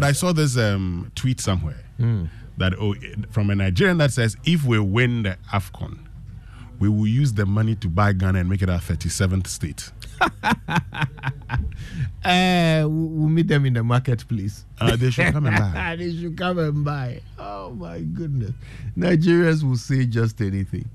But 0.00 0.06
I 0.06 0.12
saw 0.12 0.32
this 0.32 0.56
um, 0.56 1.12
tweet 1.14 1.42
somewhere 1.42 1.84
mm. 2.00 2.26
that 2.56 2.72
oh, 2.80 2.94
from 3.30 3.50
a 3.50 3.54
Nigerian 3.54 3.98
that 3.98 4.10
says, 4.12 4.34
if 4.44 4.64
we 4.64 4.78
win 4.78 5.24
the 5.24 5.36
AFCON, 5.52 5.98
we 6.78 6.88
will 6.88 7.06
use 7.06 7.34
the 7.34 7.44
money 7.44 7.74
to 7.74 7.86
buy 7.86 8.14
Ghana 8.14 8.38
and 8.38 8.48
make 8.48 8.62
it 8.62 8.70
our 8.70 8.78
37th 8.78 9.46
state. 9.46 9.90
uh, 12.24 12.86
we'll 12.88 13.28
meet 13.28 13.48
them 13.48 13.66
in 13.66 13.74
the 13.74 13.82
market, 13.84 14.26
please. 14.26 14.64
Uh, 14.80 14.96
they 14.96 15.10
should 15.10 15.34
come 15.34 15.44
and 15.44 15.58
buy. 15.58 15.96
they 15.98 16.16
should 16.16 16.34
come 16.38 16.58
and 16.60 16.82
buy. 16.82 17.20
Oh 17.38 17.68
my 17.72 18.00
goodness. 18.00 18.52
Nigerians 18.96 19.62
will 19.62 19.76
say 19.76 20.06
just 20.06 20.40
anything. 20.40 20.88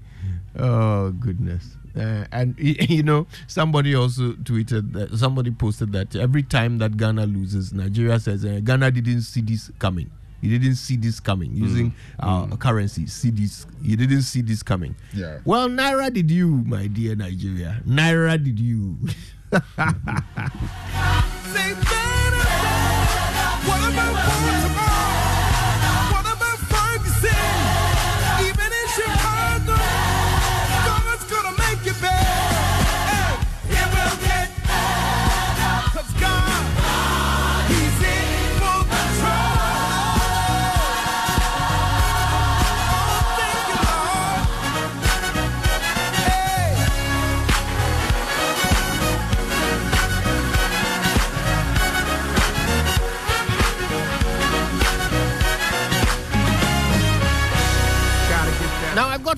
Oh 0.57 1.11
goodness. 1.11 1.77
Uh, 1.95 2.25
and 2.31 2.55
you 2.59 3.03
know, 3.03 3.27
somebody 3.47 3.95
also 3.95 4.33
tweeted 4.33 4.93
that 4.93 5.17
somebody 5.17 5.51
posted 5.51 5.91
that 5.93 6.15
every 6.15 6.43
time 6.43 6.77
that 6.79 6.97
Ghana 6.97 7.25
loses, 7.25 7.73
Nigeria 7.73 8.19
says 8.19 8.43
uh, 8.45 8.59
Ghana 8.63 8.91
didn't 8.91 9.21
see 9.21 9.41
this 9.41 9.71
coming. 9.79 10.11
You 10.41 10.59
didn't 10.59 10.75
see 10.75 10.97
this 10.97 11.19
coming 11.19 11.51
mm. 11.51 11.57
using 11.57 11.93
uh, 12.19 12.45
mm. 12.45 12.59
currency. 12.59 13.07
See 13.07 13.31
this. 13.31 13.65
You 13.81 13.97
didn't 13.97 14.23
see 14.23 14.41
this 14.41 14.61
coming. 14.61 14.95
Yeah. 15.13 15.39
Well, 15.45 15.67
Naira 15.69 16.13
did 16.13 16.29
you, 16.29 16.63
my 16.65 16.87
dear 16.87 17.15
Nigeria? 17.15 17.81
Naira 17.87 18.43
did 18.43 18.59
you? 18.59 18.97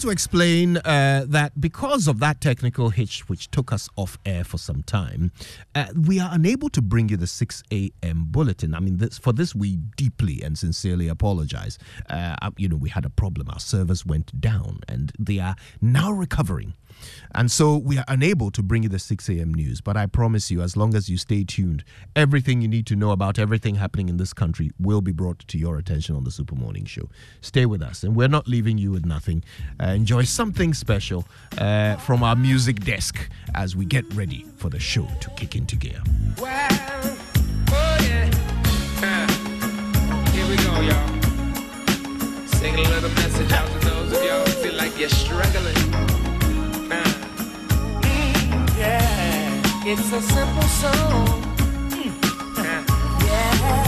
to 0.02 0.10
explain 0.10 0.78
uh, 0.78 1.26
that 1.28 1.60
because 1.60 2.08
of 2.08 2.20
that 2.20 2.40
technical 2.42 2.90
hitch, 2.90 3.28
which 3.30 3.50
took 3.52 3.72
us 3.72 3.90
off 3.96 4.18
air 4.26 4.44
for 4.44 4.58
some 4.58 4.84
time, 4.84 5.32
uh, 5.76 5.88
we 5.96 6.20
are 6.20 6.30
unable 6.32 6.70
to 6.70 6.82
bring 6.82 7.10
you 7.10 7.18
the 7.18 7.28
6 7.28 7.64
a.m. 7.72 8.26
bulletin. 8.30 8.74
I 8.74 8.80
mean, 8.80 8.98
this, 8.98 9.18
for 9.18 9.34
this, 9.34 9.56
we 9.56 9.78
deeply 9.78 10.42
and 10.42 10.58
sincerely 10.58 11.08
apologize. 11.08 11.78
Uh, 12.10 12.52
you 12.58 12.70
know, 12.70 12.76
we 12.76 12.90
had 12.90 13.06
a 13.06 13.10
problem. 13.10 13.50
Our 13.50 13.60
servers 13.60 14.06
went 14.06 14.40
down, 14.40 14.82
and 14.88 15.12
they 15.18 15.40
are 15.40 15.56
now 15.82 16.12
recovering. 16.12 16.74
And 17.36 17.52
so 17.52 17.78
we 17.78 17.98
are 17.98 18.06
unable 18.08 18.52
to 18.52 18.64
bring 18.64 18.84
you 18.84 18.90
the 18.90 19.00
6 19.00 19.30
a.m. 19.30 19.54
news. 19.54 19.82
But 19.82 19.98
I 19.98 20.06
promise 20.06 20.50
you, 20.50 20.62
as 20.62 20.76
long 20.76 20.96
as 20.96 21.10
you 21.10 21.18
stay 21.18 21.44
tuned, 21.44 21.84
everything 22.16 22.62
you 22.62 22.68
need 22.68 22.88
to 22.88 22.96
know 22.96 23.12
about 23.12 23.38
everything 23.38 23.76
happening 23.76 24.10
in 24.10 24.18
this 24.18 24.34
country 24.34 24.72
will 24.80 25.02
be 25.02 25.12
brought 25.12 25.40
to 25.48 25.58
your 25.58 25.78
attention 25.78 26.16
on 26.16 26.24
the 26.24 26.32
Super 26.32 26.56
Morning 26.56 26.86
Show. 26.86 27.10
Stay 27.42 27.66
with 27.66 27.82
us, 27.82 28.04
and 28.04 28.16
we're 28.16 28.28
not 28.28 28.48
leaving 28.48 28.78
you 28.78 28.92
with 28.92 29.06
nothing. 29.06 29.44
Uh, 29.82 29.88
enjoy 29.88 30.24
something 30.24 30.74
special 30.74 31.28
uh, 31.58 31.96
from 31.98 32.24
our 32.24 32.36
music 32.36 32.80
desk 32.82 33.30
as 33.56 33.76
we 33.76 33.86
get 33.86 34.12
ready 34.14 34.46
for 34.58 34.70
the 34.70 34.80
show 34.80 35.08
to 35.22 35.30
kick 35.32 35.56
into 35.56 35.76
gear. 35.76 36.02
Well, 36.40 36.68
oh 37.70 37.98
yeah. 38.02 38.30
Uh, 39.04 40.32
here 40.32 40.48
we 40.48 40.56
go, 40.58 40.82
y'all. 40.82 42.48
Sing 42.48 42.74
a 42.76 42.82
little 42.82 43.10
message 43.12 43.52
out 43.52 43.68
to 43.68 43.80
those 43.88 44.12
of 44.12 44.24
y'all 44.24 44.46
who 44.46 44.52
feel 44.64 44.74
like 44.76 44.98
you're 45.00 45.10
struggling. 45.10 45.76
It's 49.90 50.12
a 50.12 50.22
simple 50.22 50.64
song. 50.64 51.28
Hmm. 51.94 52.12
Yesterday, 53.24 53.87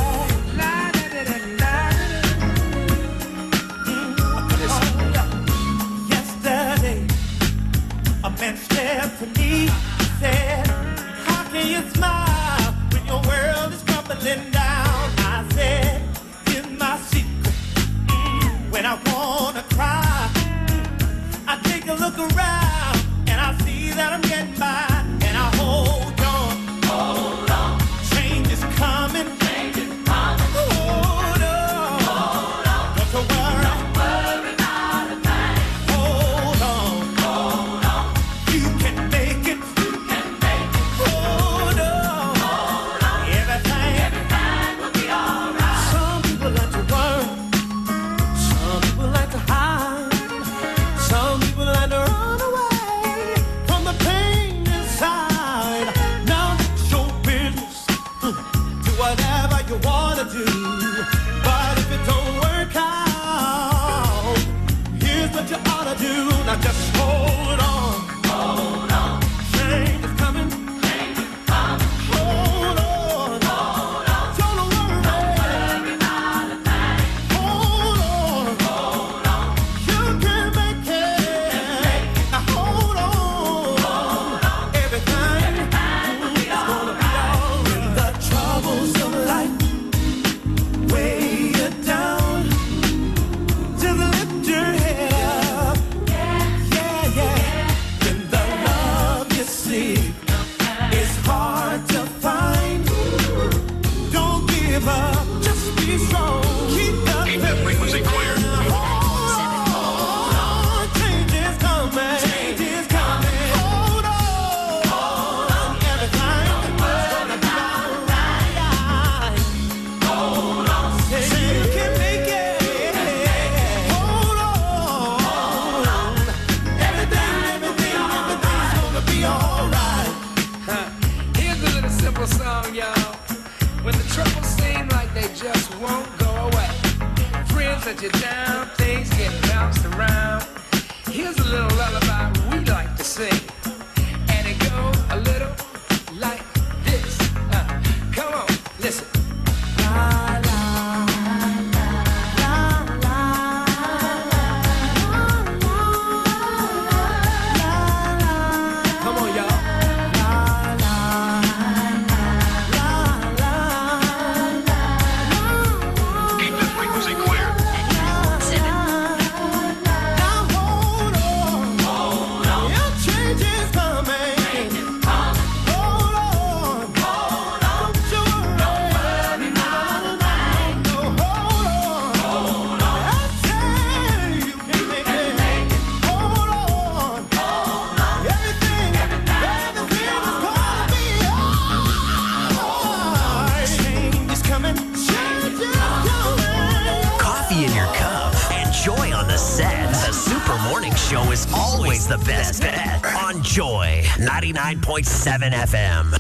99.7 205.04 205.54
FM. 205.54 206.19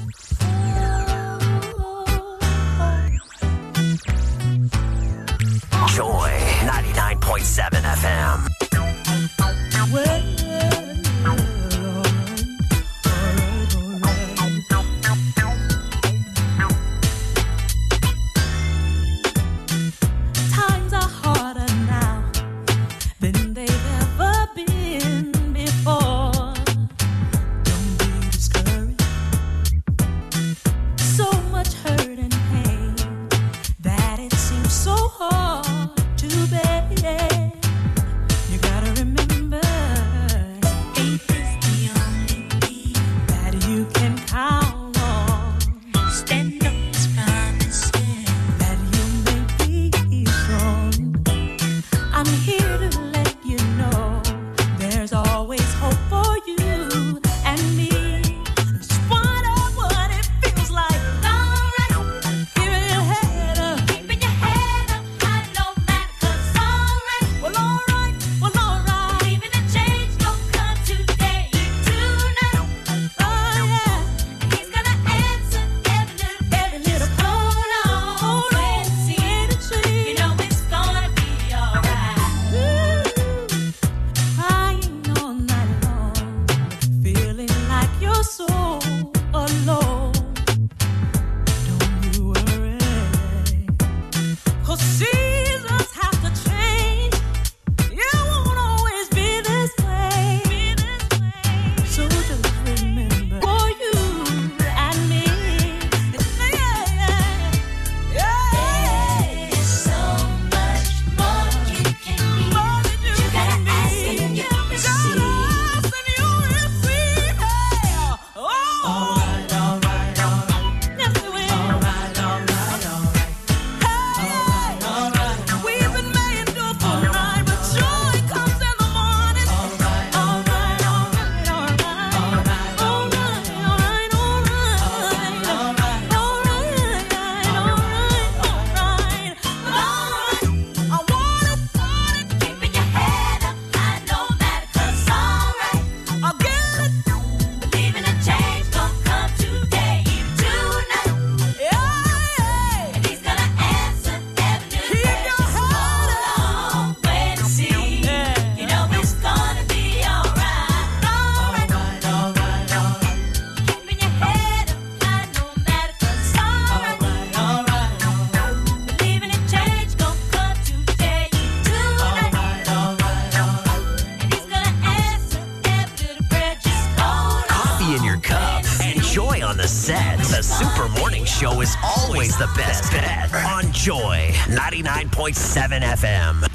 101.7 185.34 185.82
FM. 185.82 186.50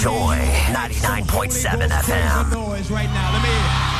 Joy 0.00 0.36
99.7 0.72 1.88
FM. 1.88 2.52
Noise 2.52 2.90
right 2.90 3.06
now. 3.06 3.32
Let 3.32 3.42
me 3.42 3.93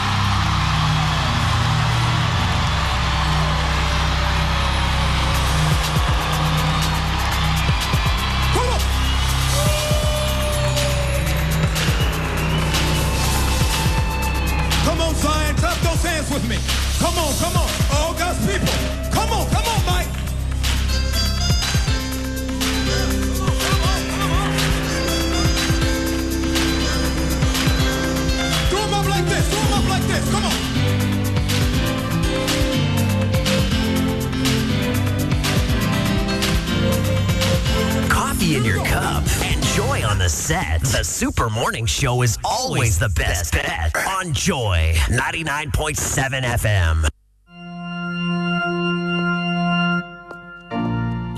Super 41.14 41.48
Morning 41.48 41.86
Show 41.86 42.22
is 42.22 42.36
always 42.42 42.98
the 42.98 43.08
best 43.08 43.52
bet 43.52 43.94
on 44.18 44.32
Joy 44.32 44.94
99.7 45.06 46.42
FM. 46.42 47.08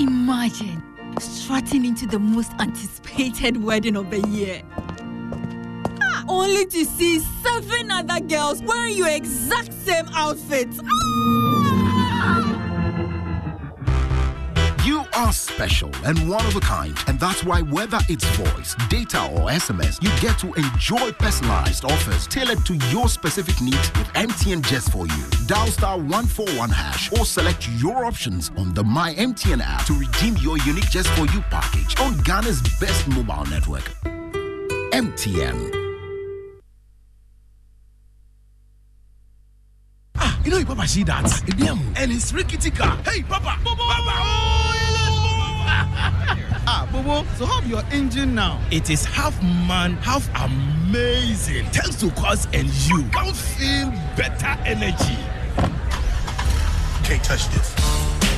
Imagine 0.00 0.82
strutting 1.20 1.84
into 1.84 2.06
the 2.06 2.18
most 2.18 2.52
anticipated 2.58 3.62
wedding 3.62 3.96
of 3.96 4.10
the 4.10 4.26
year. 4.30 4.62
Ah, 6.00 6.24
only 6.26 6.64
to 6.64 6.84
see 6.86 7.18
seven 7.18 7.90
other 7.90 8.20
girls 8.20 8.62
wearing 8.62 8.96
your 8.96 9.10
exact 9.10 9.74
same 9.74 10.06
outfit. 10.14 10.68
Ah! 10.82 11.85
Are 15.16 15.32
special 15.32 15.90
and 16.04 16.28
one 16.28 16.44
of 16.46 16.54
a 16.56 16.60
kind, 16.60 16.96
and 17.06 17.18
that's 17.18 17.42
why 17.42 17.62
whether 17.62 17.98
it's 18.08 18.24
voice, 18.36 18.74
data, 18.90 19.24
or 19.32 19.48
SMS, 19.48 20.02
you 20.02 20.10
get 20.20 20.38
to 20.38 20.52
enjoy 20.54 21.10
personalized 21.12 21.84
offers 21.84 22.26
tailored 22.26 22.64
to 22.66 22.74
your 22.90 23.08
specific 23.08 23.58
needs 23.62 23.90
with 23.94 24.06
MTN 24.08 24.62
just 24.66 24.92
for 24.92 25.06
you. 25.06 25.24
Dial 25.46 25.68
star 25.68 25.96
141 25.96 26.68
hash 26.68 27.10
or 27.12 27.24
select 27.24 27.68
your 27.78 28.04
options 28.04 28.50
on 28.58 28.74
the 28.74 28.84
My 28.84 29.14
MTN 29.14 29.62
app 29.64 29.86
to 29.86 29.94
redeem 29.94 30.36
your 30.38 30.58
unique 30.58 30.90
just 30.90 31.08
for 31.10 31.26
you 31.32 31.40
package 31.50 31.98
on 32.00 32.18
Ghana's 32.24 32.60
best 32.78 33.08
mobile 33.08 33.46
network. 33.46 33.84
MTN. 34.92 35.72
Ah, 40.16 40.38
you 40.44 40.50
know, 40.50 40.64
Papa, 40.64 40.86
see 40.86 41.04
that? 41.04 41.42
And 41.96 42.12
it's 42.12 42.32
rickety 42.32 42.70
car. 42.70 42.96
Hey, 43.04 43.22
Papa! 43.22 43.58
Papa! 43.64 43.76
Oh, 43.78 44.55
ah, 46.66 46.88
Bobo, 46.92 47.24
so 47.36 47.46
how 47.46 47.60
your 47.62 47.82
engine 47.90 48.34
now? 48.34 48.60
It 48.70 48.90
is 48.90 49.04
half 49.04 49.40
man, 49.42 49.94
half 49.98 50.28
amazing. 50.36 51.64
Thanks 51.66 51.96
to 52.00 52.10
cause 52.10 52.46
and 52.52 52.68
you 52.86 53.02
can 53.10 53.32
feel 53.32 53.90
better 54.16 54.60
energy. 54.64 55.16
Can't 57.04 57.22
touch 57.24 57.48
this. 57.48 57.74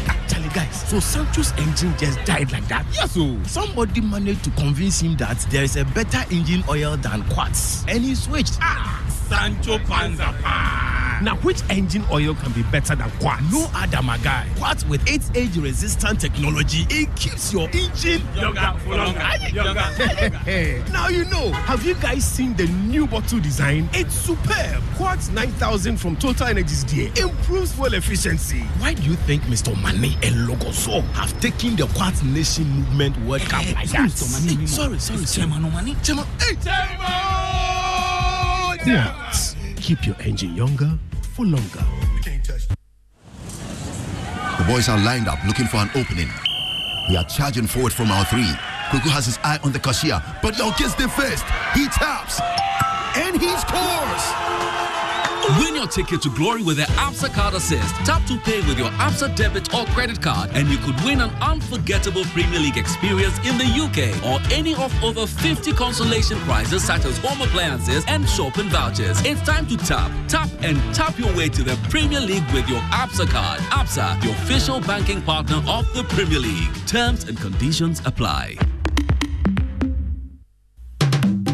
Actually, 0.07 0.49
guys, 0.51 0.89
so 0.89 1.01
Sancho's 1.01 1.53
engine 1.59 1.95
just 1.99 2.23
died 2.25 2.53
like 2.53 2.69
that. 2.69 2.87
Yes, 2.93 3.13
so 3.13 3.37
somebody 3.45 4.01
managed 4.01 4.45
to 4.45 4.51
convince 4.51 5.01
him 5.01 5.17
that 5.17 5.39
there 5.51 5.65
is 5.65 5.77
a 5.77 5.85
better 5.87 6.23
engine 6.31 6.63
oil 6.69 6.97
than 6.97 7.25
Quartz, 7.31 7.85
and 7.89 8.05
he 8.05 8.15
switched. 8.15 8.59
Ah, 8.61 9.05
Sancho 9.29 9.79
Panza. 9.79 10.35
Now, 11.23 11.37
which 11.39 11.63
engine 11.69 12.05
oil 12.11 12.35
can 12.35 12.53
be 12.53 12.63
better 12.65 12.95
than 12.95 13.11
Quartz? 13.19 13.43
No 13.51 13.71
other, 13.75 14.03
my 14.03 14.19
guy. 14.19 14.49
Quartz 14.57 14.85
with 14.87 15.07
its 15.09 15.31
age-resistant 15.35 16.21
technology, 16.21 16.87
it 16.91 17.15
keeps 17.17 17.53
your 17.53 17.69
engine 17.73 18.23
younger 18.35 18.75
for 18.85 18.97
longer. 18.97 19.19
now 20.93 21.09
you 21.09 21.25
know. 21.27 21.51
Have 21.53 21.85
you 21.85 21.95
guys 21.97 22.25
seen 22.25 22.55
the 22.57 22.67
new 22.87 23.07
bottle 23.07 23.41
design? 23.41 23.89
It's 23.93 24.15
superb. 24.15 24.83
Quartz 24.97 25.31
9000 25.31 25.97
from 25.97 26.17
Total 26.17 26.47
Energies 26.47 26.85
DA 26.85 27.11
improves 27.21 27.73
fuel 27.73 27.95
efficiency. 27.95 28.61
Why 28.79 28.95
do 28.95 29.03
you 29.03 29.15
think 29.15 29.43
Mr. 29.45 29.75
Mane 29.83 30.17
and 30.23 30.49
Logoso 30.49 31.03
have 31.13 31.39
taken 31.41 31.77
the 31.77 31.87
Quartz 31.89 32.23
Nation 32.23 32.69
movement 32.69 33.17
World 33.27 33.43
Cup 33.43 33.63
hey, 33.63 33.75
like 33.75 33.89
that? 33.91 34.01
Hey, 34.03 34.67
sorry, 34.67 34.99
sorry, 34.99 35.25
Chairman 35.25 35.63
Omani. 35.63 35.97
Chairman, 36.05 36.25
hey, 36.41 36.55
Chairman! 36.57 36.99
Quartz. 38.85 39.58
Keep 39.89 40.05
your 40.07 40.17
engine 40.21 40.55
younger 40.55 40.99
for 41.33 41.47
longer. 41.47 41.83
The 44.59 44.65
boys 44.69 44.87
are 44.91 44.99
lined 44.99 45.29
up 45.29 45.43
looking 45.47 45.65
for 45.65 45.79
an 45.79 45.89
opening. 45.95 46.29
We 47.09 47.17
are 47.17 47.25
charging 47.25 47.67
forward 47.67 47.95
from 47.95 48.11
our 48.11 48.27
three. 48.27 48.53
Kuku 48.91 49.09
has 49.09 49.25
his 49.25 49.39
eye 49.43 49.59
on 49.65 49.73
the 49.73 49.79
cashier, 49.79 50.23
but 50.43 50.59
Yon 50.59 50.75
gets 50.77 50.93
first. 50.93 51.45
He 51.73 51.89
taps 51.89 52.39
and 53.17 53.41
he 53.41 53.49
scores. 53.57 54.58
Win 55.57 55.75
your 55.75 55.87
ticket 55.87 56.21
to 56.23 56.31
glory 56.31 56.63
with 56.63 56.77
the 56.77 56.83
ABSA 57.01 57.33
Card 57.33 57.55
Assist. 57.55 57.95
Tap 58.05 58.23
to 58.27 58.37
pay 58.39 58.61
with 58.69 58.79
your 58.79 58.91
ABSA 59.01 59.35
debit 59.35 59.73
or 59.75 59.87
credit 59.87 60.21
card, 60.21 60.51
and 60.53 60.69
you 60.69 60.77
could 60.77 60.95
win 61.05 61.23
an 61.23 61.31
unforgettable 61.41 62.25
Premier 62.27 62.61
League 62.61 62.77
experience 62.77 63.39
in 63.39 63.57
the 63.57 63.65
UK 63.65 64.13
or 64.29 64.41
any 64.53 64.75
of 64.75 64.93
over 65.03 65.27
50 65.27 65.73
consolation 65.73 66.39
prizes 66.41 66.85
such 66.85 67.07
as 67.07 67.17
home 67.19 67.41
appliances 67.41 68.05
and 68.09 68.29
shopping 68.29 68.69
vouchers. 68.69 69.25
It's 69.25 69.41
time 69.41 69.67
to 69.69 69.77
tap, 69.79 70.13
tap, 70.29 70.51
and 70.61 70.77
tap 70.95 71.19
your 71.19 71.35
way 71.35 71.49
to 71.49 71.63
the 71.63 71.79
Premier 71.89 72.21
League 72.21 72.45
with 72.53 72.69
your 72.69 72.81
ABSA 72.93 73.29
card. 73.29 73.61
ABSA, 73.71 74.21
the 74.21 74.31
official 74.31 74.81
banking 74.81 75.23
partner 75.23 75.63
of 75.67 75.91
the 75.95 76.05
Premier 76.05 76.41
League. 76.41 76.75
Terms 76.87 77.25
and 77.25 77.39
conditions 77.39 78.03
apply. 78.05 78.57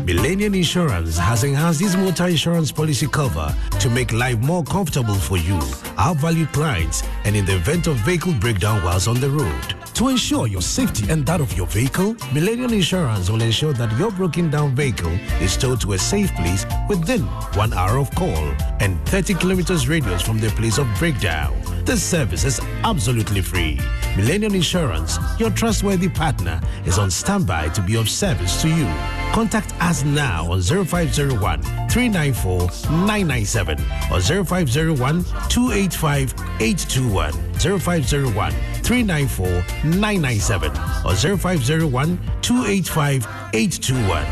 Millennium 0.04 0.54
Insurance 0.54 1.16
has 1.16 1.44
enhanced 1.44 1.80
its 1.80 1.96
motor 1.96 2.26
insurance 2.26 2.70
policy 2.70 3.06
cover 3.06 3.54
to 3.80 3.88
make 3.88 4.12
life 4.12 4.38
more 4.38 4.62
comfortable 4.62 5.14
for 5.14 5.38
you, 5.38 5.58
our 5.96 6.14
valued 6.14 6.52
clients, 6.52 7.02
and 7.25 7.34
in 7.34 7.46
the 7.46 7.56
event 7.56 7.87
of 7.87 7.96
vehicle 7.96 8.34
breakdown 8.34 8.84
whilst 8.84 9.08
on 9.08 9.18
the 9.18 9.30
road. 9.30 9.75
To 9.94 10.08
ensure 10.08 10.46
your 10.46 10.61
safety 10.61 11.11
and 11.11 11.25
that 11.25 11.40
of 11.40 11.56
your 11.56 11.66
vehicle, 11.66 12.16
Millennium 12.34 12.75
Insurance 12.75 13.30
will 13.30 13.40
ensure 13.40 13.73
that 13.73 13.99
your 13.99 14.11
broken 14.11 14.50
down 14.50 14.75
vehicle 14.75 15.12
is 15.40 15.56
towed 15.56 15.80
to 15.80 15.94
a 15.94 15.99
safe 15.99 16.34
place 16.34 16.66
within 16.87 17.23
one 17.54 17.73
hour 17.73 17.96
of 17.96 18.11
call 18.14 18.52
and 18.80 19.00
30 19.08 19.34
kilometers 19.34 19.88
radius 19.88 20.20
from 20.20 20.38
the 20.38 20.50
place 20.50 20.76
of 20.76 20.87
breakdown. 20.99 21.56
This 21.87 22.02
service 22.02 22.44
is 22.44 22.61
absolutely 22.82 23.40
free. 23.40 23.80
Millennium 24.16 24.54
Insurance, 24.54 25.18
your 25.40 25.50
trustworthy 25.50 26.09
partner, 26.09 26.61
is 26.87 26.99
on 26.99 27.11
standby 27.11 27.68
to 27.71 27.80
be 27.80 27.97
of 27.97 28.09
service 28.09 28.62
to 28.62 28.68
you. 28.68 28.87
Contact 29.33 29.75
us 29.83 30.04
now 30.04 30.50
on 30.52 30.62
0501 30.62 31.62
394 31.62 32.61
997 32.90 33.80
or 34.12 34.21
0501 34.21 35.25
285 35.49 36.33
821. 36.61 37.33
0501 37.80 38.52
394 38.83 39.47
997 39.85 40.71
or 41.04 41.14
0501 41.38 42.18
285 42.42 43.26
821. 43.52 44.25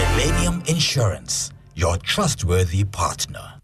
Millennium 0.00 0.62
Insurance, 0.66 1.52
your 1.76 1.96
trustworthy 1.98 2.82
partner. 2.82 3.60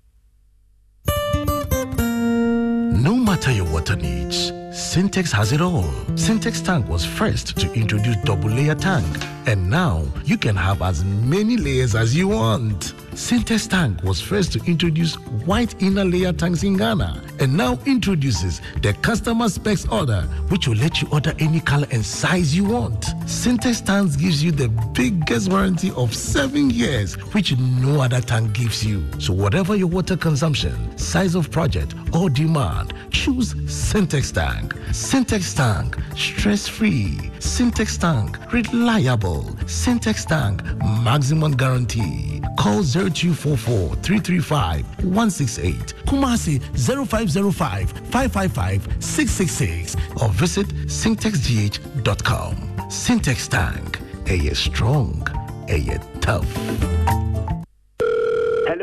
No 3.07 3.15
matter 3.15 3.51
your 3.53 3.71
water 3.71 3.97
needs, 3.97 4.53
Syntex 4.77 5.33
has 5.33 5.53
it 5.53 5.63
all. 5.63 5.91
Syntex 6.17 6.63
Tank 6.63 6.87
was 6.87 7.03
first 7.03 7.57
to 7.57 7.73
introduce 7.73 8.15
double 8.25 8.51
layer 8.51 8.75
tank, 8.75 9.07
and 9.47 9.71
now 9.71 10.05
you 10.27 10.37
can 10.37 10.55
have 10.55 10.83
as 10.83 11.03
many 11.03 11.57
layers 11.57 11.95
as 11.95 12.15
you 12.15 12.29
want. 12.29 12.93
Syntex 13.13 13.67
Tank 13.71 14.03
was 14.03 14.21
first 14.21 14.53
to 14.53 14.63
introduce 14.67 15.15
white 15.47 15.81
inner 15.83 16.05
layer 16.05 16.35
tanks 16.35 16.63
in 16.63 16.77
Ghana, 16.77 17.23
and 17.41 17.57
now 17.57 17.79
introduces 17.87 18.61
the 18.83 18.93
customer 19.01 19.49
specs 19.49 19.89
order, 19.89 20.21
which 20.51 20.69
will 20.69 20.77
let 20.77 21.01
you 21.01 21.09
order 21.11 21.33
any 21.39 21.61
color 21.61 21.87
and 21.91 22.05
size 22.05 22.55
you 22.55 22.65
want. 22.65 23.01
Syntex 23.25 23.83
Tanks 23.83 24.17
gives 24.17 24.45
you 24.45 24.53
the 24.53 24.69
biggest 24.93 25.51
warranty 25.51 25.91
of 25.93 26.15
seven 26.15 26.69
years, 26.69 27.15
which 27.33 27.57
no 27.57 28.03
other 28.03 28.21
tank 28.21 28.53
gives 28.53 28.85
you. 28.85 29.03
So 29.19 29.33
whatever 29.33 29.75
your 29.75 29.89
water 29.89 30.19
consumption, 30.19 30.99
size 30.99 31.35
of 31.35 31.51
project, 31.51 31.95
or 32.13 32.29
demand, 32.29 32.93
choose 33.11 33.55
Syntex 33.55 34.35
Tank. 34.35 34.66
Syntex 34.93 35.55
Tank, 35.55 35.97
stress-free. 36.17 37.31
Syntex 37.39 37.99
Tank, 37.99 38.39
reliable. 38.53 39.43
Syntex 39.67 40.27
Tank, 40.27 40.63
maximum 41.03 41.53
guarantee. 41.53 42.43
Call 42.59 42.83
0244 42.83 43.97
335 43.97 45.05
168. 45.05 45.95
Kumasi 46.07 46.61
0505 46.77 47.91
555 48.11 48.89
666 49.01 49.97
or 50.23 50.29
visit 50.31 50.69
syntexgh.com. 50.87 52.57
Syntex 52.89 53.49
Tank, 53.49 54.01
a 54.27 54.55
strong, 54.55 55.27
a 55.69 55.99
tough. 56.21 56.96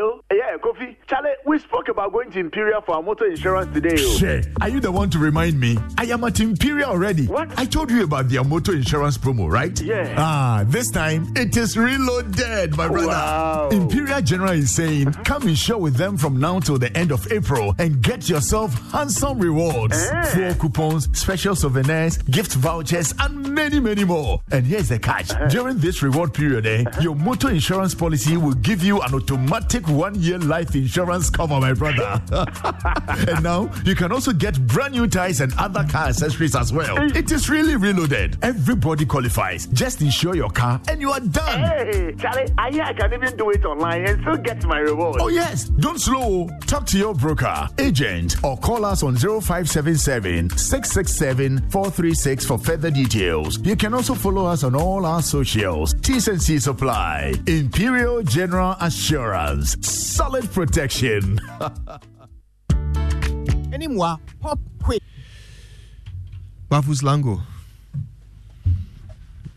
Hello? 0.04 0.20
Yeah, 0.34 0.58
Kofi. 0.58 0.98
Charlie, 1.08 1.32
we 1.46 1.60
spoke 1.60 1.88
about 1.88 2.12
going 2.12 2.30
to 2.32 2.40
Imperial 2.40 2.82
for 2.82 2.96
our 2.96 3.02
motor 3.02 3.26
insurance 3.26 3.74
today. 3.74 3.96
Sure. 3.96 4.42
Are 4.60 4.68
you 4.68 4.82
the 4.82 4.92
one 4.92 5.10
to 5.12 5.18
remind 5.18 5.58
me? 5.58 5.78
I 5.98 6.08
am 6.08 6.26
at 6.26 6.42
Imperial 6.42 6.90
already. 6.90 7.28
What? 7.28 7.58
I 7.58 7.64
told 7.64 7.90
you 7.90 8.04
about 8.04 8.28
their 8.28 8.44
motor 8.44 8.74
insurance 8.74 9.18
promo, 9.18 9.50
right? 9.50 9.80
Yeah. 9.80 10.14
Ah, 10.18 10.66
this 10.68 10.92
time 10.92 11.32
it 11.38 11.56
is 11.56 11.78
reloaded, 11.78 12.76
my 12.76 12.90
brother. 12.90 13.08
Wow. 13.08 13.70
Imperial 13.72 14.22
General 14.22 14.52
is 14.52 14.76
saying, 14.76 15.14
come 15.24 15.48
insure 15.48 15.78
with 15.78 15.96
them 15.96 16.18
from 16.18 16.38
now 16.38 16.60
till 16.60 16.78
the 16.78 16.96
end 16.98 17.12
of 17.14 17.32
April 17.32 17.74
and 17.80 18.02
get 18.02 18.28
yourself 18.28 18.74
handsome 18.92 19.40
rewards. 19.40 19.96
Eh. 19.96 20.24
Fuel 20.34 20.56
coupons, 20.56 21.08
special 21.18 21.56
souvenirs, 21.56 22.18
gift 22.18 22.54
vouchers, 22.56 23.14
and 23.20 23.54
many, 23.54 23.80
many 23.80 24.04
more. 24.04 24.42
And 24.52 24.66
here's 24.66 24.90
the 24.90 25.00
catch. 25.00 25.32
During 25.50 25.78
this 25.78 26.04
reward 26.04 26.34
period, 26.34 26.66
eh, 26.66 26.84
your 27.00 27.16
motor 27.16 27.50
insurance 27.52 27.96
policy 27.96 28.36
will 28.36 28.56
give 28.56 28.84
you 28.84 29.00
an 29.02 29.14
automatic 29.14 29.88
one-year 29.94 30.40
life 30.40 30.76
insurance 30.76 31.30
cover, 31.30 31.60
my 31.60 31.74
brother. 31.74 32.22
and 33.32 33.44
now 33.44 33.72
you 33.86 33.96
can 33.96 34.12
also 34.12 34.34
get 34.34 34.60
brand 34.68 34.94
new 34.94 35.08
tires 35.08 35.42
and 35.42 35.54
other 35.58 35.84
car 35.86 36.08
accessories 36.08 36.56
as 36.56 36.74
well. 36.74 36.98
It 37.16 37.32
is 37.32 37.50
really 37.50 37.76
reloaded. 37.76 38.38
Everybody 38.42 39.06
qualifies. 39.06 39.68
Just 39.68 40.02
insure 40.02 40.36
your 40.36 40.50
car 40.50 40.82
and 40.88 41.00
you 41.02 41.12
are 41.12 41.20
done. 41.20 41.60
Hey, 41.60 42.14
Charlie, 42.18 42.48
I 42.58 42.72
hear 42.72 42.84
I 42.84 42.94
can 42.94 43.14
even 43.14 43.36
do 43.38 43.50
it 43.52 43.66
online 43.66 44.06
and 44.08 44.22
still 44.22 44.38
get 44.38 44.64
my 44.66 44.80
reward. 44.80 45.18
Oh, 45.20 45.30
yes. 45.30 45.66
Don't 45.66 46.00
slow. 46.00 46.50
Talk 46.66 46.86
to 46.88 46.98
your 46.98 47.14
broker, 47.14 47.68
agent, 47.78 48.44
or 48.44 48.58
call 48.58 48.86
us 48.86 49.04
on 49.04 49.16
0577 49.16 50.50
667 50.50 51.70
436 51.70 52.46
for 52.46 52.58
further 52.58 52.92
details. 52.92 53.60
You 53.60 53.76
can 53.76 53.94
also 53.94 54.14
follow 54.14 54.46
us 54.46 54.64
on 54.64 54.76
all 54.76 55.06
our 55.06 55.22
socials. 55.22 55.94
T's 56.02 56.28
and 56.28 56.42
C's 56.42 56.68
apply. 56.68 57.34
Imperial 57.48 58.24
General 58.24 58.76
Assurance. 58.82 59.76
Solid 59.84 60.50
protection. 60.52 61.40
Anymore, 63.74 64.18
pop 64.40 64.60
quick. 64.82 65.02
Bafus 66.70 67.02
Lango. 67.04 67.42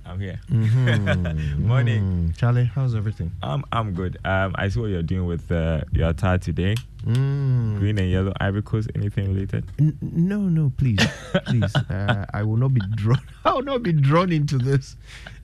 I'm 0.04 0.20
here. 0.20 0.40
Mhm. 0.50 1.58
Morning. 1.66 2.02
Mm, 2.30 2.36
Charlie, 2.36 2.64
how's 2.64 2.94
everything? 2.94 3.30
Um, 3.42 3.64
I'm 3.72 3.92
good. 3.92 4.16
Um, 4.24 4.52
I 4.56 4.68
see 4.68 4.80
what 4.80 4.86
you're 4.86 5.02
doing 5.02 5.26
with 5.26 5.50
uh, 5.52 5.82
your 5.92 6.10
attire 6.10 6.38
today. 6.38 6.74
Mm. 7.04 7.78
Green 7.78 7.98
and 7.98 8.10
yellow 8.10 8.32
Ivory 8.40 8.62
Coast. 8.62 8.88
Anything 8.94 9.32
related? 9.34 9.64
N- 9.78 9.98
no, 10.00 10.40
no, 10.42 10.72
please, 10.76 11.00
please. 11.46 11.72
Uh, 11.90 12.24
I 12.32 12.42
will 12.42 12.56
not 12.56 12.72
be 12.74 12.80
drawn. 12.94 13.20
I 13.44 13.52
will 13.54 13.62
not 13.62 13.82
be 13.82 13.92
drawn 13.92 14.32
into 14.32 14.58
this. 14.58 14.96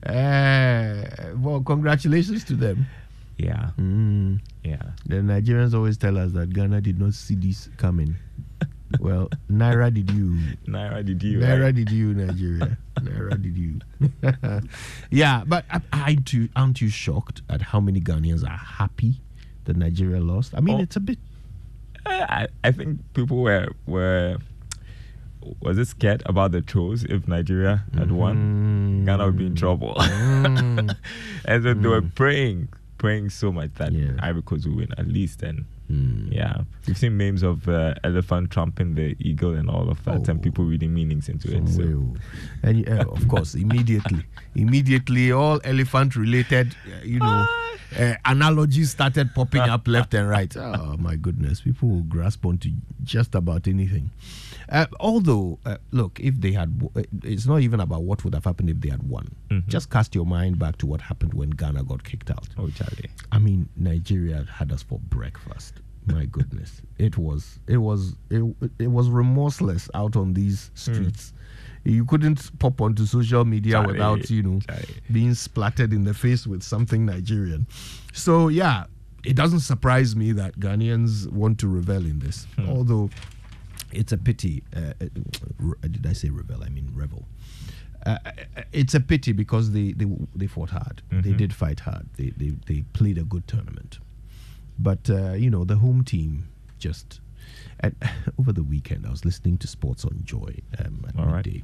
Uh, 0.05 1.05
well, 1.37 1.61
congratulations 1.61 2.43
to 2.45 2.55
them. 2.55 2.85
Yeah. 3.43 3.69
Mm. 3.77 4.39
Yeah. 4.63 4.81
The 5.05 5.15
Nigerians 5.17 5.73
always 5.73 5.97
tell 5.97 6.17
us 6.17 6.31
that 6.33 6.53
Ghana 6.53 6.81
did 6.81 6.99
not 6.99 7.13
see 7.13 7.35
this 7.35 7.69
coming. 7.77 8.15
well, 8.99 9.29
Naira 9.51 9.93
did 9.93 10.09
you? 10.11 10.37
Naira 10.67 11.03
did 11.05 11.21
you? 11.23 11.39
Naira 11.39 11.63
right? 11.63 11.75
did 11.75 11.91
you, 11.91 12.13
Nigeria? 12.13 12.77
Naira 12.99 13.41
did 13.41 13.57
you? 13.57 13.79
yeah, 15.11 15.43
but 15.45 15.65
I, 15.69 15.81
I 15.91 16.15
too, 16.15 16.49
aren't 16.55 16.81
you 16.81 16.89
shocked 16.89 17.41
at 17.49 17.61
how 17.61 17.79
many 17.79 17.99
Ghanaians 17.99 18.43
are 18.43 18.57
happy 18.57 19.21
that 19.65 19.75
Nigeria 19.77 20.19
lost? 20.21 20.53
I 20.55 20.59
mean, 20.61 20.79
Oh. 20.79 20.83
it's 20.83 20.95
a 20.95 20.99
bit. 20.99 21.19
Uh, 22.05 22.25
I, 22.29 22.47
I 22.63 22.71
think 22.71 22.99
people 23.13 23.37
were 23.41 23.67
were 23.85 24.37
was 25.61 25.77
it 25.77 25.87
scared 25.87 26.23
about 26.25 26.51
the 26.51 26.61
trolls 26.61 27.03
if 27.03 27.27
Nigeria 27.27 27.83
had 27.97 28.11
won, 28.11 29.03
Ghana 29.05 29.25
would 29.25 29.37
be 29.37 29.45
in 29.47 29.55
trouble. 29.55 29.93
Mm. 29.95 30.95
and 31.45 31.63
so 31.63 31.73
they 31.73 31.87
were 31.87 32.01
praying, 32.01 32.69
praying 33.03 33.29
so 33.29 33.51
much 33.51 33.71
that 33.75 33.91
Ivory 34.21 34.41
Coast 34.43 34.65
will 34.65 34.77
win 34.77 34.93
at 34.97 35.07
least. 35.07 35.43
And 35.43 35.65
Mm. 35.91 36.33
yeah, 36.33 36.61
we've 36.87 36.97
seen 36.97 37.17
memes 37.17 37.43
of 37.43 37.67
uh, 37.67 37.93
elephant 38.05 38.49
trumping 38.51 38.95
the 38.95 39.17
eagle 39.19 39.53
and 39.53 39.69
all 39.69 39.89
of 39.89 40.01
that, 40.05 40.29
and 40.29 40.41
people 40.41 40.63
reading 40.63 40.93
meanings 40.93 41.27
into 41.27 41.53
it. 41.55 41.67
So 41.67 42.15
and 42.63 42.87
uh, 42.87 43.03
of 43.11 43.27
course, 43.27 43.53
immediately, 43.65 44.23
immediately, 44.55 45.33
all 45.33 45.59
elephant-related, 45.65 46.73
uh, 46.87 47.03
you 47.03 47.19
know, 47.19 47.45
uh, 47.99 48.13
analogies 48.23 48.91
started 48.91 49.35
popping 49.35 49.61
up 49.75 49.85
left 49.87 50.13
and 50.13 50.29
right. 50.29 50.55
Oh 50.57 50.95
my 50.97 51.17
goodness, 51.17 51.59
people 51.61 51.89
will 51.89 52.03
grasp 52.15 52.45
onto 52.45 52.69
just 53.03 53.35
about 53.35 53.67
anything. 53.67 54.09
Uh, 54.73 54.87
although, 54.99 55.59
uh, 55.65 55.77
look, 55.91 56.19
if 56.19 56.41
they 56.41 56.51
had, 56.51 56.79
w- 56.79 56.91
uh, 56.97 57.07
it's 57.23 57.45
not 57.45 57.61
even 57.61 57.79
about 57.79 58.03
what 58.03 58.23
would 58.25 58.33
have 58.33 58.43
happened 58.43 58.69
if 58.71 58.81
they 58.81 58.89
had 58.89 59.03
won. 59.03 59.33
Just 59.67 59.91
cast 59.91 60.15
your 60.15 60.25
mind 60.25 60.57
back 60.57 60.77
to 60.79 60.87
what 60.87 60.99
happened 60.99 61.33
when 61.35 61.51
Ghana 61.51 61.83
got 61.83 62.03
kicked 62.03 62.31
out. 62.31 62.47
Oh, 62.57 62.69
Charlie. 62.69 63.11
I 63.31 63.37
mean, 63.37 63.69
Nigeria 63.77 64.45
had 64.51 64.71
us 64.71 64.81
for 64.81 64.97
breakfast. 64.99 65.75
My 66.07 66.25
goodness, 66.25 66.81
it 66.97 67.17
was 67.17 67.59
it 67.67 67.77
was 67.77 68.15
it, 68.29 68.43
it 68.79 68.87
was 68.87 69.09
remorseless 69.09 69.89
out 69.93 70.15
on 70.17 70.33
these 70.33 70.69
streets. 70.73 71.33
You 71.85 72.03
couldn't 72.03 72.57
pop 72.59 72.81
onto 72.81 73.05
social 73.05 73.45
media 73.45 73.73
Charlie, 73.73 73.93
without 73.93 74.29
you 74.29 74.41
know 74.43 74.59
being 75.11 75.33
splattered 75.33 75.93
in 75.93 76.03
the 76.03 76.13
face 76.13 76.45
with 76.47 76.61
something 76.63 77.05
Nigerian. 77.05 77.67
So 78.11 78.47
yeah, 78.49 78.85
it 79.23 79.35
doesn't 79.37 79.61
surprise 79.61 80.13
me 80.15 80.31
that 80.33 80.59
Ghanaians 80.59 81.31
want 81.31 81.59
to 81.59 81.67
revel 81.67 82.05
in 82.05 82.19
this. 82.19 82.47
Although 82.67 83.09
it's 83.93 84.11
a 84.11 84.17
pity. 84.17 84.63
Uh, 84.75 84.93
uh, 85.01 85.05
did 85.81 86.05
I 86.05 86.13
say 86.13 86.29
revel? 86.29 86.63
I 86.63 86.69
mean 86.69 86.91
revel. 86.95 87.25
Uh, 88.05 88.17
it's 88.73 88.93
a 88.93 88.99
pity 88.99 89.31
because 89.31 89.71
they 89.71 89.93
they, 89.93 90.05
they 90.35 90.47
fought 90.47 90.69
hard. 90.71 91.01
They 91.09 91.31
Mhm. 91.31 91.37
did 91.37 91.53
fight 91.53 91.79
hard. 91.81 92.05
They, 92.17 92.31
they 92.35 92.51
they 92.67 92.81
played 92.93 93.17
a 93.17 93.23
good 93.23 93.47
tournament. 93.47 93.99
But 94.77 95.09
uh, 95.09 95.33
you 95.33 95.49
know 95.49 95.63
the 95.65 95.77
home 95.77 96.03
team 96.03 96.47
just. 96.79 97.19
And 97.79 97.95
over 98.39 98.51
the 98.53 98.63
weekend, 98.63 99.05
I 99.05 99.09
was 99.11 99.25
listening 99.25 99.57
to 99.59 99.67
Sports 99.67 100.05
on 100.05 100.21
Joy 100.23 100.55
um, 100.79 101.05
at 101.07 101.17
All 101.19 101.25
right. 101.25 101.45
midday, 101.45 101.63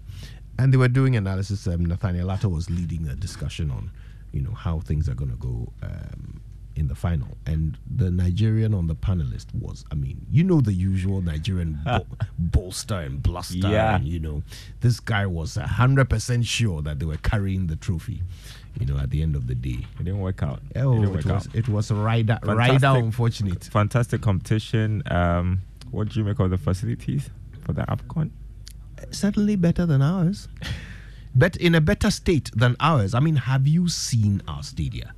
and 0.57 0.73
they 0.73 0.77
were 0.77 0.87
doing 0.89 1.15
analysis. 1.15 1.67
Um, 1.67 1.85
Nathaniel 1.85 2.27
Attoh 2.27 2.51
was 2.51 2.69
leading 2.69 3.07
a 3.07 3.15
discussion 3.15 3.71
on, 3.71 3.91
you 4.33 4.41
know, 4.41 4.51
how 4.51 4.79
things 4.81 5.07
are 5.07 5.13
going 5.15 5.31
to 5.31 5.37
go 5.37 5.71
um, 5.81 6.38
in 6.75 6.88
the 6.88 6.95
final. 6.95 7.38
And 7.45 7.77
the 7.93 8.10
Nigerian 8.10 8.73
on 8.73 8.88
the 8.88 8.95
panelist 8.95 9.47
was, 9.53 9.84
I 9.91 9.95
mean, 9.95 10.25
you 10.32 10.43
know, 10.43 10.62
the 10.62 10.73
usual 10.73 11.21
Nigerian 11.21 11.79
bo- 11.86 12.05
bolster 12.38 12.99
and 12.99 13.21
bluster. 13.21 13.58
Yeah. 13.67 13.95
And, 13.97 14.08
you 14.08 14.19
know, 14.19 14.43
this 14.82 14.99
guy 14.99 15.25
was 15.25 15.55
hundred 15.55 16.10
percent 16.10 16.45
sure 16.45 16.82
that 16.84 16.99
they 16.99 17.05
were 17.05 17.17
carrying 17.17 17.67
the 17.67 17.75
trophy. 17.75 18.21
You 18.79 18.86
know, 18.86 18.97
at 18.97 19.10
the 19.10 19.21
end 19.21 19.36
of 19.36 19.47
the 19.47 19.55
day, 19.55 19.86
it 19.99 20.03
didn't 20.05 20.19
work 20.21 20.41
out. 20.43 20.62
Oh, 20.75 21.01
it 21.03 21.10
it 21.10 21.15
was 21.15 21.27
out. 21.27 21.47
it 21.55 21.67
was 21.67 21.91
a 21.91 21.95
rider 21.95 22.38
Fantastic- 22.43 22.82
rider 22.84 22.99
unfortunate. 23.05 23.63
Fantastic 23.65 24.21
competition. 24.21 25.03
Um, 25.12 25.62
what 25.91 26.10
do 26.10 26.19
you 26.19 26.25
make 26.25 26.39
of 26.39 26.49
the 26.51 26.58
facilities 26.58 27.29
for 27.65 27.73
the 27.73 27.82
AFCON? 27.84 28.29
certainly 29.12 29.55
better 29.55 29.86
than 29.86 30.01
ours. 30.01 30.47
But 31.34 31.55
in 31.55 31.73
a 31.73 31.79
better 31.82 32.12
state 32.12 32.51
than 32.55 32.75
ours. 32.82 33.13
I 33.13 33.19
mean, 33.21 33.38
have 33.38 33.65
you 33.67 33.88
seen 33.88 34.41
our 34.47 34.62
stadia? 34.62 35.13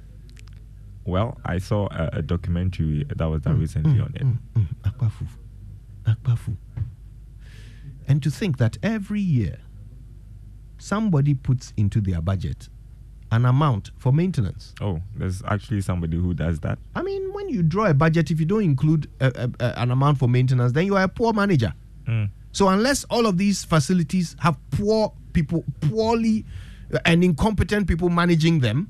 Well, 1.06 1.40
I 1.46 1.58
saw 1.58 1.88
a, 1.92 2.10
a 2.18 2.22
documentary 2.22 3.06
that 3.16 3.26
was 3.26 3.42
Mm, 3.42 3.46
done 3.46 3.60
recently 3.60 4.00
on 4.00 4.14
it. 4.16 4.26
Akpafu. 4.84 5.28
Akpafu. 6.06 6.56
And 8.08 8.22
to 8.24 8.30
think 8.30 8.58
that 8.58 8.78
every 8.84 9.22
year 9.22 9.58
somebody 10.78 11.34
puts 11.34 11.74
into 11.78 12.02
their 12.02 12.22
budget 12.22 12.70
an 13.32 13.46
amount 13.46 13.92
for 13.98 14.12
maintenance. 14.12 14.74
Oh, 14.82 15.00
there's 15.16 15.42
actually 15.48 15.82
somebody 15.82 16.18
who 16.18 16.34
does 16.34 16.60
that. 16.62 16.78
I 16.96 17.02
mean, 17.02 17.32
when 17.34 17.48
you 17.48 17.64
draw 17.64 17.86
a 17.86 17.94
budget, 17.94 18.30
if 18.30 18.40
you 18.42 18.46
don't 18.46 18.64
include 18.64 19.10
a, 19.22 19.28
a- 19.60 19.66
a- 19.66 19.80
an 19.80 19.92
amount 19.92 20.18
for 20.18 20.28
maintenance, 20.28 20.74
then 20.74 20.86
you 20.86 20.98
are 20.98 21.04
a 21.04 21.08
poor 21.08 21.32
manager. 21.32 21.74
Mm. 22.08 22.30
So 22.52 22.68
unless 22.68 23.06
all 23.06 23.26
of 23.28 23.38
these 23.38 23.64
facilities 23.64 24.36
have 24.40 24.58
poor 24.72 25.14
people, 25.32 25.64
poorly 25.80 26.44
uh, 26.94 27.00
and 27.06 27.24
incompetent 27.24 27.88
people 27.88 28.10
managing 28.10 28.60
them, 28.60 28.90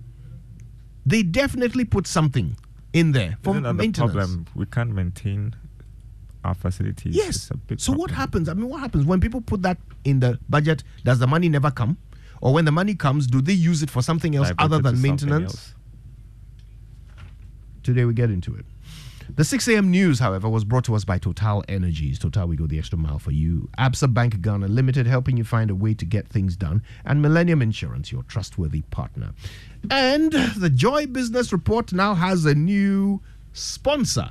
they 1.12 1.24
definitely 1.24 1.86
put 1.86 2.08
something 2.08 2.56
in 2.93 3.12
there 3.12 3.38
for 3.43 3.52
Isn't 3.52 3.63
that 3.63 3.69
the 3.69 3.74
maintenance. 3.74 4.12
problem? 4.13 4.45
We 4.56 4.65
can't 4.65 4.93
maintain 4.93 5.56
our 6.43 6.56
facilities. 6.56 7.15
Yes. 7.15 7.52
So 7.78 7.93
what 7.93 8.10
happens? 8.12 8.50
I 8.50 8.54
mean, 8.54 8.67
what 8.69 8.80
happens 8.80 9.06
when 9.06 9.19
people 9.19 9.41
put 9.41 9.62
that 9.62 9.78
in 10.04 10.19
the 10.19 10.39
budget? 10.50 10.84
Does 11.04 11.19
the 11.19 11.28
money 11.28 11.50
never 11.50 11.69
come? 11.71 11.97
Or 12.41 12.54
when 12.54 12.65
the 12.65 12.71
money 12.71 12.95
comes, 12.95 13.28
do 13.28 13.41
they 13.41 13.54
use 13.54 13.84
it 13.84 13.89
for 13.91 14.02
something 14.02 14.36
else 14.36 14.52
other 14.58 14.80
than 14.80 15.00
maintenance? 15.02 15.76
Today 17.84 18.06
we 18.06 18.13
get 18.13 18.30
into 18.32 18.56
it. 18.56 18.65
The 19.36 19.46
6 19.46 19.67
a.m. 19.70 19.89
news, 19.89 20.20
however, 20.20 20.50
was 20.50 20.63
brought 20.63 20.84
to 20.86 20.96
us 20.96 21.06
by 21.06 21.17
Total 21.17 21.63
Energies. 21.70 22.20
Total, 22.20 22.46
we 22.48 22.56
go 22.56 22.67
the 22.67 22.78
extra 22.78 22.98
mile 22.98 23.17
for 23.17 23.32
you. 23.32 23.70
Absa 23.80 24.13
Bank 24.13 24.41
Ghana 24.41 24.67
Limited, 24.67 25.08
helping 25.08 25.38
you 25.38 25.44
find 25.44 25.72
a 25.72 25.76
way 25.76 25.94
to 25.94 26.06
get 26.06 26.28
things 26.28 26.56
done. 26.56 26.84
And 27.06 27.22
Millennium 27.22 27.62
Insurance, 27.62 28.12
your 28.12 28.24
trustworthy 28.24 28.82
partner. 28.82 29.32
And 29.89 30.34
the 30.34 30.70
Joy 30.70 31.06
Business 31.08 31.52
Report 31.52 31.94
now 31.94 32.13
has 32.13 32.46
a 32.46 32.54
new 32.54 33.22
sponsor. 33.54 34.30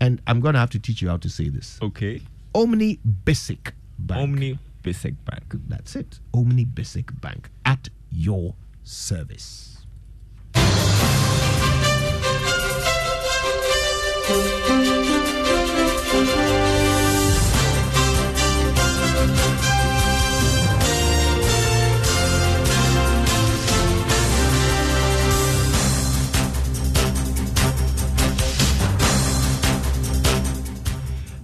And 0.00 0.20
I'm 0.26 0.40
going 0.40 0.54
to 0.54 0.60
have 0.60 0.70
to 0.70 0.78
teach 0.78 1.02
you 1.02 1.08
how 1.08 1.16
to 1.18 1.28
say 1.28 1.48
this. 1.48 1.78
Okay. 1.82 2.22
Omni 2.54 3.00
Basic 3.24 3.74
Bank. 3.98 4.20
Omni 4.20 4.58
Basic 4.82 5.24
Bank. 5.24 5.54
That's 5.68 5.96
it. 5.96 6.18
OmniBSIC 6.34 7.20
Bank 7.20 7.50
at 7.64 7.88
your 8.10 8.54
service. 8.84 9.71
Thank 14.32 14.46
you. 14.46 14.61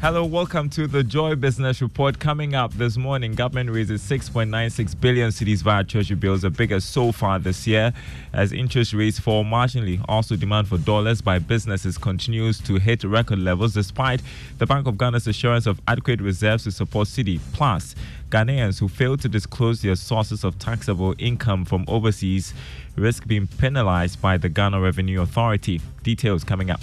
Hello, 0.09 0.25
welcome 0.25 0.71
to 0.71 0.87
the 0.87 1.05
Joy 1.05 1.35
Business 1.35 1.83
Report. 1.83 2.19
Coming 2.19 2.55
up 2.55 2.73
this 2.73 2.97
morning, 2.97 3.35
government 3.35 3.69
raises 3.69 4.01
6.96 4.01 4.99
billion 4.99 5.29
cedis 5.29 5.63
via 5.63 5.85
treasury 5.85 6.17
bills, 6.17 6.41
the 6.41 6.49
biggest 6.49 6.89
so 6.93 7.13
far 7.13 7.39
this 7.39 7.67
year, 7.67 7.93
as 8.33 8.51
interest 8.51 8.95
rates 8.95 9.21
fall 9.21 9.45
marginally. 9.45 10.03
Also, 10.09 10.35
demand 10.35 10.67
for 10.67 10.79
dollars 10.79 11.21
by 11.21 11.39
businesses 11.39 11.99
continues 11.99 12.59
to 12.59 12.77
hit 12.77 13.05
record 13.05 13.39
levels 13.39 13.75
despite 13.75 14.23
the 14.57 14.65
Bank 14.65 14.87
of 14.87 14.97
Ghana's 14.97 15.27
assurance 15.27 15.67
of 15.67 15.79
adequate 15.87 16.23
reserves 16.23 16.65
to 16.65 16.71
support 16.71 17.07
Cedi. 17.09 17.39
Plus, 17.53 17.95
Ghanaians 18.31 18.81
who 18.81 18.89
fail 18.89 19.19
to 19.19 19.29
disclose 19.29 19.83
their 19.83 19.95
sources 19.95 20.43
of 20.43 20.59
taxable 20.59 21.15
income 21.19 21.67
from 21.67 21.85
overseas 21.87 22.55
risk 22.97 23.27
being 23.27 23.47
penalized 23.47 24.23
by 24.23 24.39
the 24.39 24.49
Ghana 24.49 24.81
Revenue 24.81 25.21
Authority. 25.21 25.83
Details 26.03 26.45
coming 26.45 26.71
up. 26.71 26.81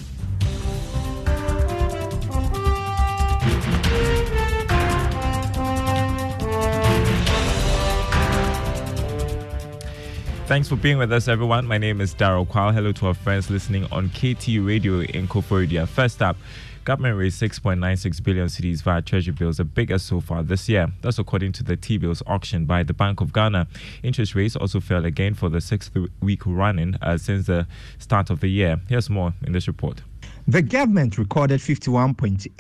Thanks 10.48 10.70
for 10.70 10.76
being 10.76 11.00
with 11.00 11.12
us, 11.12 11.28
everyone. 11.28 11.66
My 11.66 11.80
name 11.80 12.00
is 12.00 12.14
Daryl 12.14 12.46
Kwal. 12.48 12.72
Hello 12.72 12.92
to 12.92 13.08
our 13.08 13.16
friends 13.16 13.50
listening 13.50 13.86
on 13.92 14.10
KT 14.10 14.60
Radio 14.62 15.00
in 15.00 15.28
Koforidua. 15.28 15.88
First 15.88 16.22
up, 16.22 16.38
government 16.84 17.18
raised 17.18 17.42
6.96 17.42 18.24
billion 18.24 18.46
cedis 18.46 18.84
via 18.84 19.02
treasury 19.02 19.34
bills, 19.34 19.58
the 19.58 19.66
biggest 19.66 20.06
so 20.06 20.22
far 20.22 20.44
this 20.44 20.70
year. 20.70 20.88
That's 21.02 21.18
according 21.18 21.54
to 21.54 21.64
the 21.64 21.76
T-bills 21.76 22.22
auction 22.28 22.66
by 22.66 22.84
the 22.84 22.94
Bank 22.94 23.22
of 23.22 23.34
Ghana. 23.34 23.68
Interest 24.04 24.36
rates 24.36 24.56
also 24.56 24.80
fell 24.80 25.04
again 25.04 25.34
for 25.34 25.50
the 25.50 25.60
sixth 25.60 25.90
week 26.22 26.46
running 26.46 26.94
uh, 27.02 27.18
since 27.18 27.48
the 27.48 27.66
start 27.98 28.30
of 28.30 28.40
the 28.40 28.48
year. 28.48 28.80
Here's 28.88 29.10
more 29.10 29.34
in 29.48 29.52
this 29.52 29.68
report. 29.68 30.04
The 30.48 30.62
government 30.62 31.18
recorded 31.18 31.60
51.8% 31.60 32.52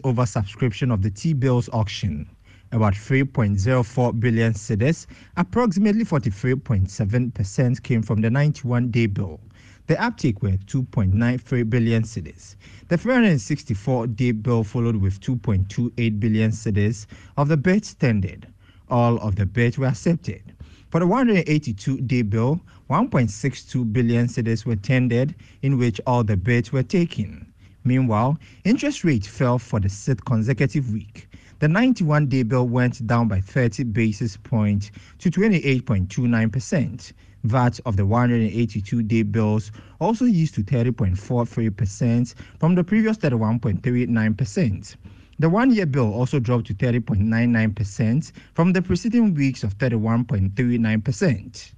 oversubscription 0.00 0.90
of 0.90 1.02
the 1.02 1.10
T-bills 1.10 1.68
auction 1.70 2.30
about 2.74 2.92
3.04 2.92 4.18
billion 4.18 4.52
cedis, 4.52 5.06
approximately 5.36 6.04
43.7% 6.04 7.82
came 7.84 8.02
from 8.02 8.20
the 8.20 8.28
91 8.28 8.90
day 8.90 9.06
bill. 9.06 9.38
The 9.86 10.02
uptake 10.02 10.42
were 10.42 10.56
2.93 10.66 11.70
billion 11.70 12.02
cedis. 12.02 12.56
The 12.88 12.98
364 12.98 14.08
day 14.08 14.32
bill 14.32 14.64
followed 14.64 14.96
with 14.96 15.20
2.28 15.20 16.18
billion 16.18 16.50
cedis 16.50 17.06
of 17.36 17.46
the 17.46 17.56
bids 17.56 17.94
tendered. 17.94 18.48
All 18.88 19.18
of 19.18 19.36
the 19.36 19.46
bids 19.46 19.78
were 19.78 19.86
accepted. 19.86 20.42
For 20.90 20.98
the 20.98 21.06
182 21.06 21.98
day 21.98 22.22
bill, 22.22 22.60
1.62 22.90 23.92
billion 23.92 24.26
cedis 24.26 24.66
were 24.66 24.74
tendered, 24.74 25.36
in 25.62 25.78
which 25.78 26.00
all 26.08 26.24
the 26.24 26.36
bids 26.36 26.72
were 26.72 26.82
taken. 26.82 27.46
Meanwhile, 27.84 28.36
interest 28.64 29.04
rates 29.04 29.28
fell 29.28 29.60
for 29.60 29.78
the 29.78 29.88
sixth 29.88 30.24
consecutive 30.24 30.92
week. 30.92 31.28
The 31.64 31.68
91 31.68 32.26
day 32.26 32.42
bill 32.42 32.68
went 32.68 33.06
down 33.06 33.26
by 33.26 33.40
30 33.40 33.84
basis 33.84 34.36
points 34.36 34.90
to 35.18 35.30
28.29%. 35.30 37.12
VAT 37.44 37.80
of 37.86 37.96
the 37.96 38.04
182 38.04 39.02
day 39.04 39.22
bills 39.22 39.72
also 39.98 40.26
used 40.26 40.54
to 40.56 40.62
30.43% 40.62 42.34
from 42.58 42.74
the 42.74 42.84
previous 42.84 43.16
31.39%. 43.16 44.96
The 45.38 45.48
one 45.48 45.72
year 45.72 45.86
bill 45.86 46.12
also 46.12 46.38
dropped 46.38 46.66
to 46.66 46.74
30.99% 46.74 48.32
from 48.52 48.74
the 48.74 48.82
preceding 48.82 49.32
weeks 49.32 49.64
of 49.64 49.78
31.39%. 49.78 51.72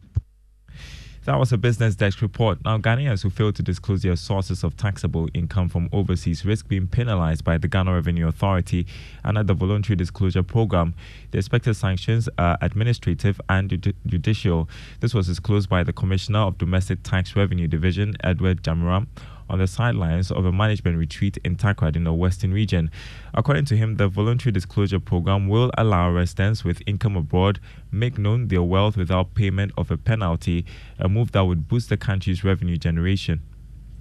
That 1.26 1.40
was 1.40 1.52
a 1.52 1.58
business 1.58 1.96
desk 1.96 2.22
report. 2.22 2.64
Now, 2.64 2.78
Ghanaians 2.78 3.24
who 3.24 3.30
fail 3.30 3.52
to 3.52 3.60
disclose 3.60 4.02
their 4.02 4.14
sources 4.14 4.62
of 4.62 4.76
taxable 4.76 5.28
income 5.34 5.68
from 5.68 5.88
overseas 5.92 6.44
risk 6.44 6.68
being 6.68 6.86
penalized 6.86 7.42
by 7.42 7.58
the 7.58 7.66
Ghana 7.66 7.94
Revenue 7.94 8.28
Authority 8.28 8.86
under 9.24 9.42
the 9.42 9.52
voluntary 9.52 9.96
disclosure 9.96 10.44
program. 10.44 10.94
The 11.32 11.38
expected 11.38 11.74
sanctions 11.74 12.28
are 12.38 12.56
administrative 12.60 13.40
and 13.48 13.92
judicial. 14.06 14.68
This 15.00 15.14
was 15.14 15.26
disclosed 15.26 15.68
by 15.68 15.82
the 15.82 15.92
Commissioner 15.92 16.38
of 16.38 16.58
Domestic 16.58 17.02
Tax 17.02 17.34
Revenue 17.34 17.66
Division, 17.66 18.14
Edward 18.22 18.62
Gyamerah 18.62 19.08
on 19.48 19.58
the 19.58 19.66
sidelines 19.66 20.30
of 20.30 20.44
a 20.44 20.52
management 20.52 20.98
retreat 20.98 21.38
in 21.44 21.56
Takoradi 21.56 21.96
in 21.96 22.04
the 22.04 22.12
Western 22.12 22.52
region. 22.52 22.90
According 23.34 23.66
to 23.66 23.76
him, 23.76 23.96
the 23.96 24.08
voluntary 24.08 24.52
disclosure 24.52 25.00
program 25.00 25.48
will 25.48 25.70
allow 25.76 26.10
residents 26.10 26.64
with 26.64 26.82
income 26.86 27.16
abroad 27.16 27.60
make 27.90 28.18
known 28.18 28.48
their 28.48 28.62
wealth 28.62 28.96
without 28.96 29.34
payment 29.34 29.72
of 29.76 29.90
a 29.90 29.96
penalty, 29.96 30.64
a 30.98 31.08
move 31.08 31.32
that 31.32 31.44
would 31.44 31.68
boost 31.68 31.88
the 31.88 31.96
country's 31.96 32.44
revenue 32.44 32.76
generation. 32.76 33.42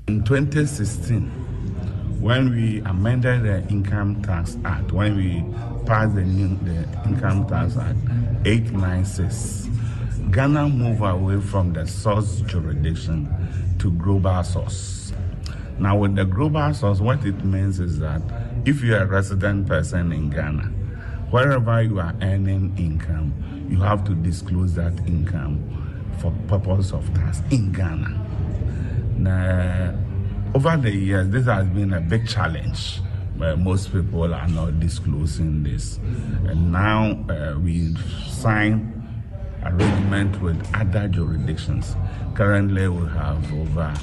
In 0.08 0.24
2016, 0.24 1.30
when 2.20 2.52
we 2.52 2.80
amended 2.82 3.44
the 3.44 3.68
Income 3.70 4.24
Tax 4.24 4.58
Act, 4.66 4.92
when 4.92 5.16
we 5.16 5.44
passed 5.86 6.16
the, 6.16 6.22
new, 6.22 6.56
the 6.64 6.84
Income 7.06 7.48
Tax 7.48 7.78
Act 7.78 7.98
896, 8.46 9.70
Ghana 10.32 10.70
moved 10.70 11.02
away 11.02 11.40
from 11.40 11.74
the 11.74 11.86
source 11.86 12.42
jurisdiction 12.42 13.30
to 13.80 13.92
global 13.92 14.44
source. 14.44 14.95
Now, 15.78 15.98
with 15.98 16.16
the 16.16 16.26
global 16.26 16.74
source, 16.74 17.00
what 17.00 17.26
it 17.26 17.44
means 17.44 17.80
is 17.80 18.00
that 18.00 18.22
if 18.66 18.82
you're 18.82 19.02
a 19.02 19.06
resident 19.06 19.68
person 19.68 20.12
in 20.12 20.30
Ghana, 20.30 20.64
wherever 21.32 21.82
you 21.82 22.00
are 22.00 22.16
earning 22.22 22.74
income, 22.78 23.34
you 23.70 23.82
have 23.82 24.04
to 24.06 24.16
disclose 24.16 24.74
that 24.76 24.94
income 25.08 25.60
for 26.20 26.32
purpose 26.48 26.94
of 26.94 27.14
tax 27.14 27.42
in 27.52 27.72
Ghana. 27.72 28.26
Now, 29.18 29.96
over 30.54 30.78
the 30.78 30.92
years, 30.92 31.30
this 31.30 31.46
has 31.46 31.68
been 31.68 31.94
a 31.94 32.02
big 32.02 32.28
challenge. 32.28 33.02
Where 33.36 33.58
most 33.58 33.92
people 33.92 34.34
are 34.34 34.48
not 34.48 34.80
disclosing 34.80 35.62
this, 35.62 35.98
and 36.48 36.72
now 36.72 37.20
uh, 37.30 37.60
we 37.60 37.94
sign 38.30 38.94
arrangement 39.62 40.42
with 40.42 40.56
other 40.74 41.10
jurisdictions. 41.10 41.98
Currently, 42.34 42.88
we 42.88 43.10
have 43.10 43.54
over 43.54 43.94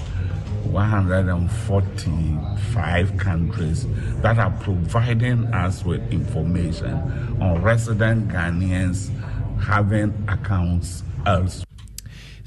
145 0.66 3.16
countries 3.16 3.86
that 4.22 4.38
are 4.38 4.50
providing 4.60 5.46
us 5.46 5.84
with 5.84 6.00
information 6.12 6.94
on 7.40 7.60
resident 7.62 8.28
Ghanaians 8.28 9.10
having 9.60 10.12
accounts 10.28 11.02
elsewhere. 11.26 11.64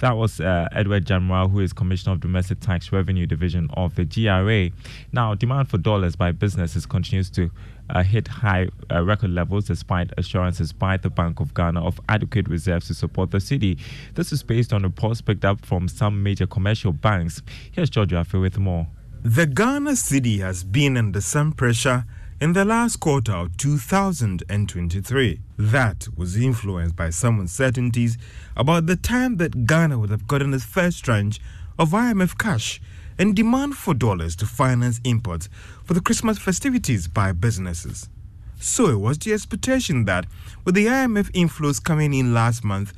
That 0.01 0.17
was 0.17 0.41
uh, 0.41 0.67
Edward 0.73 1.05
Gyamerah, 1.05 1.49
who 1.49 1.61
is 1.61 1.71
Commissioner 1.71 2.11
of 2.13 2.19
Domestic 2.19 2.59
Tax 2.59 2.91
Revenue 2.91 3.25
Division 3.25 3.69
of 3.75 3.95
the 3.95 4.03
GRA. 4.03 4.71
Now, 5.13 5.35
demand 5.35 5.69
for 5.69 5.77
dollars 5.77 6.17
by 6.17 6.33
businesses 6.33 6.85
continues 6.85 7.29
to 7.31 7.49
uh, 7.89 8.03
hit 8.03 8.27
high 8.27 8.67
uh, 8.91 9.03
record 9.03 9.31
levels 9.31 9.65
despite 9.65 10.11
assurances 10.17 10.73
by 10.73 10.97
the 10.97 11.09
Bank 11.09 11.39
of 11.39 11.53
Ghana 11.53 11.85
of 11.85 11.99
adequate 12.09 12.47
reserves 12.47 12.87
to 12.87 12.93
support 12.93 13.31
the 13.31 13.37
cedi. 13.37 13.79
This 14.13 14.31
is 14.31 14.43
based 14.43 14.73
on 14.73 14.83
reports 14.83 15.21
picked 15.21 15.45
up 15.45 15.65
from 15.65 15.87
some 15.87 16.23
major 16.23 16.47
commercial 16.47 16.91
banks. 16.91 17.41
Here's 17.71 17.89
George 17.89 18.11
Effah 18.11 18.41
with 18.41 18.57
more. 18.57 18.87
The 19.23 19.45
Ghana 19.45 19.91
cedi 19.91 20.39
has 20.39 20.63
been 20.63 20.97
under 20.97 21.21
some 21.21 21.51
pressure 21.51 22.05
in 22.41 22.53
the 22.53 22.65
last 22.65 22.99
quarter 22.99 23.31
of 23.31 23.55
2023. 23.57 25.39
That 25.57 26.07
was 26.15 26.35
influenced 26.35 26.95
by 26.95 27.09
some 27.09 27.39
uncertainties 27.39 28.17
about 28.57 28.87
the 28.87 28.95
time 28.95 29.37
that 29.37 29.65
Ghana 29.65 29.97
would 29.97 30.09
have 30.09 30.27
gotten 30.27 30.53
its 30.53 30.65
first 30.65 31.03
tranche 31.03 31.39
of 31.79 31.91
IMF 31.91 32.37
cash 32.37 32.81
and 33.17 33.35
demand 33.35 33.75
for 33.75 33.93
dollars 33.93 34.35
to 34.37 34.45
finance 34.45 34.99
imports 35.03 35.49
for 35.83 35.93
the 35.93 36.01
Christmas 36.01 36.37
festivities 36.37 37.07
by 37.07 37.31
businesses. 37.31 38.09
So 38.59 38.89
it 38.89 38.99
was 38.99 39.17
the 39.19 39.33
expectation 39.33 40.05
that 40.05 40.25
with 40.63 40.75
the 40.75 40.87
IMF 40.87 41.31
inflows 41.31 41.83
coming 41.83 42.13
in 42.13 42.33
last 42.33 42.63
month, 42.63 42.93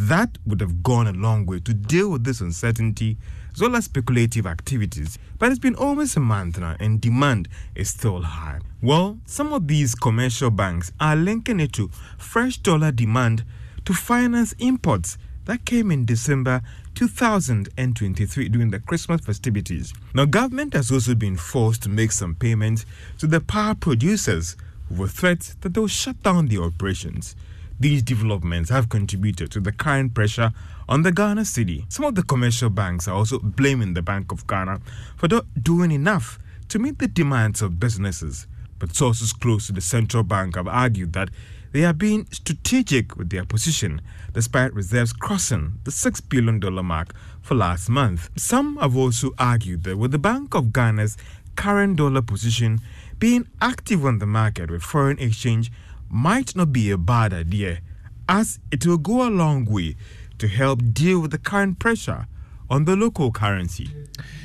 that 0.00 0.38
would 0.46 0.60
have 0.60 0.82
gone 0.82 1.06
a 1.06 1.12
long 1.12 1.46
way 1.46 1.60
to 1.60 1.74
deal 1.74 2.10
with 2.10 2.24
this 2.24 2.40
uncertainty 2.40 3.18
as 3.54 3.60
well 3.60 3.76
as 3.76 3.84
speculative 3.84 4.46
activities. 4.46 5.18
But 5.38 5.50
it's 5.50 5.58
been 5.58 5.74
almost 5.74 6.16
a 6.16 6.20
month 6.20 6.58
now 6.58 6.76
and 6.80 7.00
demand 7.00 7.48
is 7.74 7.90
still 7.90 8.22
high. 8.22 8.60
Well, 8.80 9.18
some 9.26 9.52
of 9.52 9.68
these 9.68 9.94
commercial 9.94 10.50
banks 10.50 10.92
are 10.98 11.16
linking 11.16 11.60
it 11.60 11.72
to 11.74 11.90
fresh 12.16 12.56
dollar 12.56 12.90
demand 12.90 13.44
to 13.84 13.92
finance 13.92 14.54
imports 14.58 15.18
that 15.44 15.64
came 15.64 15.90
in 15.90 16.04
December 16.04 16.62
2023 16.94 18.48
during 18.48 18.70
the 18.70 18.80
Christmas 18.80 19.20
festivities. 19.20 19.92
Now, 20.14 20.24
government 20.24 20.74
has 20.74 20.90
also 20.90 21.14
been 21.14 21.36
forced 21.36 21.82
to 21.84 21.88
make 21.88 22.12
some 22.12 22.34
payments 22.34 22.84
to 23.18 23.26
the 23.26 23.40
power 23.40 23.74
producers 23.74 24.56
with 24.90 25.12
threats 25.12 25.54
that 25.60 25.74
they'll 25.74 25.86
shut 25.88 26.22
down 26.22 26.48
the 26.48 26.58
operations. 26.58 27.34
These 27.80 28.02
developments 28.02 28.70
have 28.70 28.88
contributed 28.88 29.50
to 29.52 29.60
the 29.60 29.72
current 29.72 30.14
pressure 30.14 30.52
on 30.88 31.02
the 31.02 31.10
Ghana 31.10 31.42
cedi. 31.42 31.90
Some 31.92 32.04
of 32.04 32.14
the 32.14 32.22
commercial 32.22 32.70
banks 32.70 33.08
are 33.08 33.14
also 33.14 33.38
blaming 33.38 33.94
the 33.94 34.02
Bank 34.02 34.30
of 34.30 34.46
Ghana 34.46 34.80
for 35.16 35.28
not 35.28 35.46
doing 35.60 35.90
enough 35.90 36.38
to 36.68 36.78
meet 36.78 36.98
the 36.98 37.08
demands 37.08 37.60
of 37.62 37.80
businesses. 37.80 38.46
But 38.78 38.94
sources 38.94 39.32
close 39.32 39.66
to 39.66 39.72
the 39.72 39.80
central 39.80 40.22
bank 40.22 40.56
have 40.56 40.68
argued 40.68 41.12
that 41.14 41.30
they 41.72 41.84
are 41.84 41.92
being 41.92 42.26
strategic 42.30 43.16
with 43.16 43.30
their 43.30 43.44
position 43.44 44.00
despite 44.32 44.72
reserves 44.74 45.12
crossing 45.12 45.72
the 45.84 45.90
$6 45.90 46.28
billion 46.28 46.60
mark 46.84 47.14
for 47.40 47.54
last 47.54 47.88
month. 47.88 48.30
Some 48.36 48.76
have 48.76 48.96
also 48.96 49.30
argued 49.38 49.84
that 49.84 49.98
with 49.98 50.12
the 50.12 50.18
Bank 50.18 50.54
of 50.54 50.72
Ghana's 50.72 51.16
current 51.56 51.96
dollar 51.96 52.22
position 52.22 52.80
being 53.18 53.46
active 53.60 54.04
on 54.04 54.18
the 54.18 54.26
market 54.26 54.70
with 54.70 54.82
foreign 54.82 55.18
exchange 55.18 55.70
might 56.08 56.54
not 56.54 56.72
be 56.72 56.90
a 56.90 56.98
bad 56.98 57.32
idea, 57.32 57.80
as 58.28 58.58
it 58.70 58.86
will 58.86 58.98
go 58.98 59.26
a 59.26 59.30
long 59.30 59.64
way 59.64 59.96
to 60.38 60.48
help 60.48 60.80
deal 60.92 61.20
with 61.20 61.30
the 61.30 61.38
current 61.38 61.78
pressure 61.78 62.26
on 62.72 62.86
the 62.86 62.96
local 62.96 63.30
currency. 63.30 63.86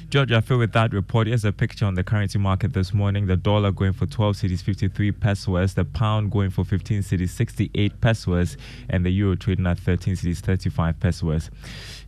George, 0.10 0.34
I 0.34 0.42
feel 0.42 0.58
with 0.58 0.74
that 0.74 0.92
report, 0.92 1.28
here's 1.28 1.46
a 1.46 1.54
picture 1.54 1.86
on 1.86 1.94
the 1.94 2.04
currency 2.04 2.38
market 2.38 2.74
this 2.74 2.94
morning. 2.94 3.26
The 3.26 3.38
dollar 3.38 3.72
going 3.72 3.94
for 3.94 4.06
12 4.06 4.36
cedis 4.36 4.62
53 4.62 5.14
pesewas, 5.14 5.76
the 5.76 5.86
pound 5.86 6.32
going 6.32 6.50
for 6.50 6.66
15 6.66 7.04
cedis 7.04 7.30
68 7.30 8.02
pesewas, 8.02 8.58
and 8.90 9.06
the 9.06 9.12
euro 9.12 9.36
trading 9.36 9.66
at 9.66 9.80
13 9.80 10.16
cedis 10.16 10.40
35 10.40 11.00
pesewas. 11.00 11.50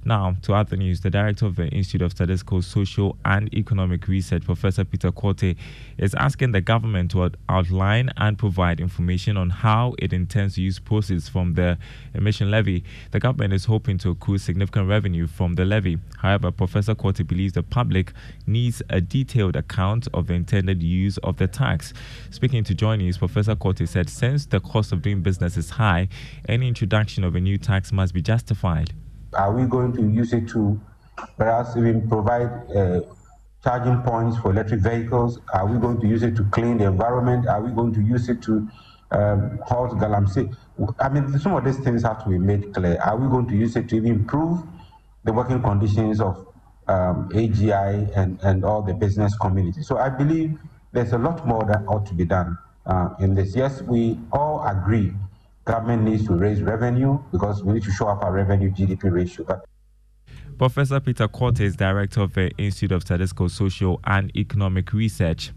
Now, 0.10 0.38
to 0.42 0.56
other 0.56 0.76
news, 0.76 1.02
the 1.02 1.12
director 1.12 1.46
of 1.46 1.56
the 1.56 1.68
Institute 1.68 2.02
of 2.02 2.14
Statistical, 2.14 2.64
Social 2.64 3.16
and 3.26 3.54
Economic 3.54 4.08
Research, 4.08 4.44
Professor 4.44 4.84
Peter 4.84 5.12
Quartey, 5.12 5.56
is 6.00 6.16
asking 6.16 6.52
the 6.52 6.62
government 6.62 7.12
to 7.12 7.30
outline 7.48 8.10
and 8.18 8.36
provide 8.36 8.80
information 8.80 9.38
on 9.38 9.52
how 9.52 9.94
it 10.00 10.12
intends 10.12 10.56
to 10.56 10.64
use 10.64 10.80
proceeds 10.80 11.30
from 11.30 11.54
the 11.54 11.78
emission 12.16 12.50
levy. 12.50 12.84
The 13.12 13.20
government 13.20 13.54
is 13.54 13.66
hoping 13.66 14.00
to 14.00 14.10
accrue 14.10 14.40
significant 14.40 14.88
revenue 14.88 15.28
from 15.28 15.54
the 15.54 15.64
levy. 15.64 16.00
However, 16.18 16.50
Professor 16.50 16.96
Quartey 16.96 17.28
believes 17.28 17.54
the 17.54 17.62
public 17.62 18.12
needs 18.48 18.82
a 18.90 19.02
detailed 19.02 19.56
account 19.56 20.08
of 20.16 20.26
the 20.26 20.34
intended 20.34 20.82
use 20.82 21.20
of 21.20 21.38
the 21.38 21.46
tax. 21.46 21.94
Speaking 22.32 22.64
to 22.64 22.74
Joy 22.74 22.96
News, 22.96 23.20
Professor 23.20 23.56
Quartey 23.56 23.88
said 23.88 24.10
since 24.10 24.48
the 24.48 24.60
cost 24.60 24.92
of 24.92 25.04
doing 25.04 25.22
business 25.22 25.56
is 25.56 25.70
high, 25.70 26.08
any 26.48 26.68
introduction 26.68 27.24
of 27.24 27.36
a 27.36 27.40
new 27.40 27.60
tax 27.60 27.92
must 27.92 28.16
be 28.16 28.24
justified. 28.24 28.92
Are 29.34 29.54
we 29.54 29.66
going 29.66 29.94
to 29.94 30.02
use 30.02 30.34
it 30.34 30.48
to 30.50 30.80
perhaps 31.38 31.76
even 31.78 32.08
provide 32.08 32.50
uh, 32.76 33.02
charging 33.64 34.02
points 34.02 34.38
for 34.38 34.52
electric 34.52 34.82
vehicles? 34.82 35.40
Are 35.54 35.68
we 35.68 35.80
going 35.80 36.00
to 36.02 36.08
use 36.08 36.24
it 36.24 36.36
to 36.38 36.44
clean 36.46 36.78
the 36.78 36.86
environment? 36.86 37.48
Are 37.48 37.62
we 37.62 37.72
going 37.72 37.94
to 37.94 38.02
use 38.02 38.30
it 38.30 38.42
to 38.44 38.68
um, 39.12 39.60
halt 39.66 39.92
galamsey? 39.92 40.56
I 41.00 41.10
mean, 41.10 41.38
some 41.40 41.56
of 41.56 41.64
these 41.64 41.78
things 41.80 42.04
have 42.04 42.24
to 42.24 42.30
be 42.30 42.38
made 42.38 42.74
clear. 42.74 43.00
Are 43.04 43.18
we 43.18 43.28
going 43.30 43.48
to 43.48 43.56
use 43.56 43.76
it 43.76 43.90
to 43.90 43.98
even 43.98 44.12
improve 44.12 44.64
the 45.24 45.34
working 45.34 45.62
conditions 45.62 46.22
of 46.22 46.48
um, 46.88 47.30
AGI 47.30 48.16
and, 48.18 48.40
and 48.42 48.64
all 48.64 48.82
the 48.82 48.94
business 48.94 49.38
community? 49.38 49.84
So 49.84 49.98
I 49.98 50.10
believe 50.10 50.58
there's 50.92 51.14
a 51.14 51.18
lot 51.18 51.46
more 51.46 51.66
that 51.66 51.84
ought 51.88 52.06
to 52.08 52.14
be 52.14 52.26
done 52.26 52.58
uh, 52.86 53.10
in 53.20 53.36
this. 53.36 53.56
Yes, 53.56 53.82
we 53.82 54.18
all 54.32 54.66
agree 54.66 55.14
government 55.70 56.02
needs 56.02 56.26
to 56.26 56.34
raise 56.34 56.64
revenue 56.64 57.20
because 57.32 57.64
we 57.64 57.74
need 57.74 57.84
to 57.84 57.92
show 57.92 58.08
up 58.08 58.24
our 58.24 58.32
revenue 58.32 58.72
GDP 58.72 59.12
ratio. 59.12 59.46
But 59.46 59.68
Professor 60.58 61.00
Peter 61.00 61.28
Quartey 61.28 61.62
is 61.62 61.76
director 61.76 62.22
of 62.22 62.34
the 62.34 62.50
Institute 62.58 62.92
of 62.92 63.04
Statistical, 63.04 63.50
Social 63.50 64.02
and 64.06 64.36
Economic 64.36 64.92
Research. 64.92 65.52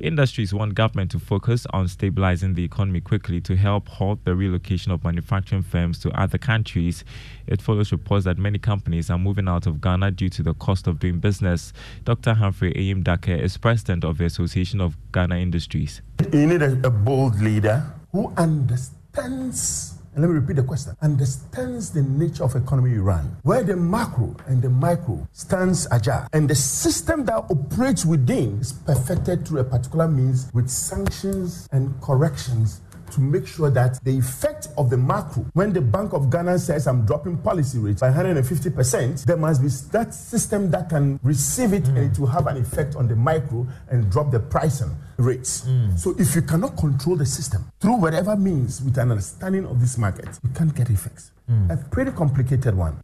Industries 0.00 0.52
want 0.52 0.74
government 0.74 1.10
to 1.12 1.18
focus 1.18 1.66
on 1.72 1.88
stabilizing 1.88 2.52
the 2.52 2.62
economy 2.62 3.00
quickly 3.00 3.40
to 3.40 3.56
help 3.56 3.88
halt 3.88 4.22
the 4.26 4.34
relocation 4.36 4.92
of 4.92 5.02
manufacturing 5.02 5.62
firms 5.62 5.98
to 6.00 6.10
other 6.10 6.36
countries. 6.36 7.02
It 7.46 7.62
follows 7.62 7.90
reports 7.90 8.26
that 8.26 8.36
many 8.36 8.58
companies 8.58 9.08
are 9.08 9.18
moving 9.18 9.48
out 9.48 9.66
of 9.66 9.80
Ghana 9.80 10.10
due 10.10 10.28
to 10.28 10.42
the 10.42 10.52
cost 10.54 10.86
of 10.86 10.98
doing 10.98 11.20
business. 11.20 11.72
Dr. 12.04 12.34
Humphrey 12.34 12.74
Ayim-Darke 12.74 13.40
is 13.42 13.56
president 13.56 14.04
of 14.04 14.18
the 14.18 14.26
Association 14.26 14.82
of 14.82 14.94
Ghana 15.10 15.36
Industries. 15.36 16.02
You 16.32 16.46
need 16.46 16.60
a, 16.60 16.72
a 16.86 16.90
bold 16.90 17.40
leader 17.40 17.82
who 18.12 18.30
understands 18.36 19.03
understands, 19.16 19.94
and 20.14 20.22
let 20.22 20.28
me 20.28 20.38
repeat 20.38 20.56
the 20.56 20.62
question, 20.62 20.96
understands 21.02 21.90
the 21.90 22.02
nature 22.02 22.44
of 22.44 22.54
economy 22.54 22.92
you 22.92 23.02
run, 23.02 23.36
where 23.42 23.62
the 23.62 23.76
macro 23.76 24.34
and 24.46 24.62
the 24.62 24.70
micro 24.70 25.26
stands 25.32 25.86
ajar, 25.90 26.28
and 26.32 26.48
the 26.48 26.54
system 26.54 27.24
that 27.24 27.34
operates 27.50 28.04
within 28.04 28.58
is 28.60 28.72
perfected 28.72 29.46
through 29.46 29.60
a 29.60 29.64
particular 29.64 30.08
means 30.08 30.50
with 30.52 30.68
sanctions 30.68 31.68
and 31.72 32.00
corrections 32.00 32.80
to 33.14 33.20
make 33.20 33.46
sure 33.46 33.70
that 33.70 34.02
the 34.04 34.18
effect 34.18 34.68
of 34.76 34.90
the 34.90 34.96
macro, 34.96 35.46
when 35.52 35.72
the 35.72 35.80
Bank 35.80 36.12
of 36.12 36.30
Ghana 36.30 36.58
says 36.58 36.86
I'm 36.86 37.06
dropping 37.06 37.38
policy 37.38 37.78
rates 37.78 38.00
by 38.00 38.10
150%, 38.10 39.24
there 39.24 39.36
must 39.36 39.62
be 39.62 39.68
that 39.92 40.12
system 40.12 40.70
that 40.72 40.88
can 40.88 41.20
receive 41.22 41.72
it 41.72 41.84
mm. 41.84 41.96
and 41.96 42.12
it 42.12 42.18
will 42.18 42.26
have 42.26 42.46
an 42.46 42.56
effect 42.56 42.96
on 42.96 43.06
the 43.08 43.16
micro 43.16 43.66
and 43.88 44.10
drop 44.10 44.30
the 44.30 44.40
pricing 44.40 44.90
rates. 45.16 45.62
Mm. 45.62 45.98
So 45.98 46.14
if 46.18 46.34
you 46.34 46.42
cannot 46.42 46.76
control 46.76 47.16
the 47.16 47.26
system 47.26 47.64
through 47.80 47.96
whatever 47.96 48.36
means 48.36 48.82
with 48.82 48.98
an 48.98 49.10
understanding 49.10 49.64
of 49.66 49.80
this 49.80 49.96
market, 49.96 50.28
you 50.42 50.50
can't 50.50 50.74
get 50.74 50.90
effects. 50.90 51.30
Mm. 51.50 51.70
A 51.70 51.76
pretty 51.88 52.10
complicated 52.10 52.76
one. 52.76 52.96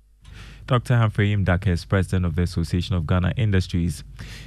Dr. 0.71 0.97
Humphrey 0.97 1.35
Ayim-Darke 1.35 1.67
is 1.67 1.85
president 1.85 2.25
of 2.25 2.37
the 2.37 2.43
Association 2.43 2.95
of 2.95 3.05
Ghana 3.05 3.33
Industries. 3.37 4.05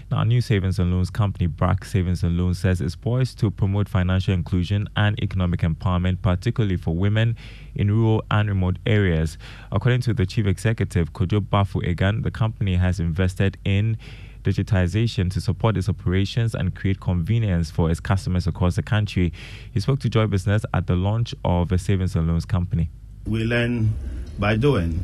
Now, 0.09 0.23
new 0.23 0.39
savings 0.39 0.79
and 0.79 0.89
loans 0.89 1.09
company 1.09 1.47
BRAC 1.47 1.83
Savings 1.83 2.23
and 2.23 2.37
Loans 2.37 2.59
says 2.59 2.79
it's 2.79 2.95
poised 2.95 3.39
to 3.39 3.51
promote 3.51 3.89
financial 3.89 4.33
inclusion 4.33 4.87
and 4.95 5.21
economic 5.21 5.59
empowerment, 5.63 6.21
particularly 6.21 6.77
for 6.77 6.95
women 6.95 7.35
in 7.75 7.91
rural 7.91 8.23
and 8.31 8.47
remote 8.47 8.77
areas. 8.85 9.37
According 9.69 9.99
to 10.03 10.13
the 10.13 10.25
chief 10.25 10.47
executive, 10.47 11.11
Kojo 11.11 11.41
Bafu 11.41 11.85
Egan, 11.85 12.21
the 12.21 12.31
company 12.31 12.77
has 12.77 13.01
invested 13.01 13.57
in 13.65 13.97
digitization 14.43 15.29
to 15.29 15.41
support 15.41 15.75
its 15.75 15.89
operations 15.89 16.55
and 16.55 16.73
create 16.73 17.01
convenience 17.01 17.69
for 17.69 17.91
its 17.91 17.99
customers 17.99 18.47
across 18.47 18.77
the 18.77 18.81
country. 18.81 19.33
He 19.73 19.81
spoke 19.81 19.99
to 19.99 20.09
Joy 20.09 20.27
Business 20.27 20.63
at 20.73 20.87
the 20.87 20.95
launch 20.95 21.35
of 21.43 21.67
the 21.67 21.77
Savings 21.77 22.15
and 22.15 22.29
Loans 22.29 22.45
Company. 22.45 22.89
We 23.25 23.43
learn 23.43 23.93
by 24.39 24.55
doing. 24.55 25.03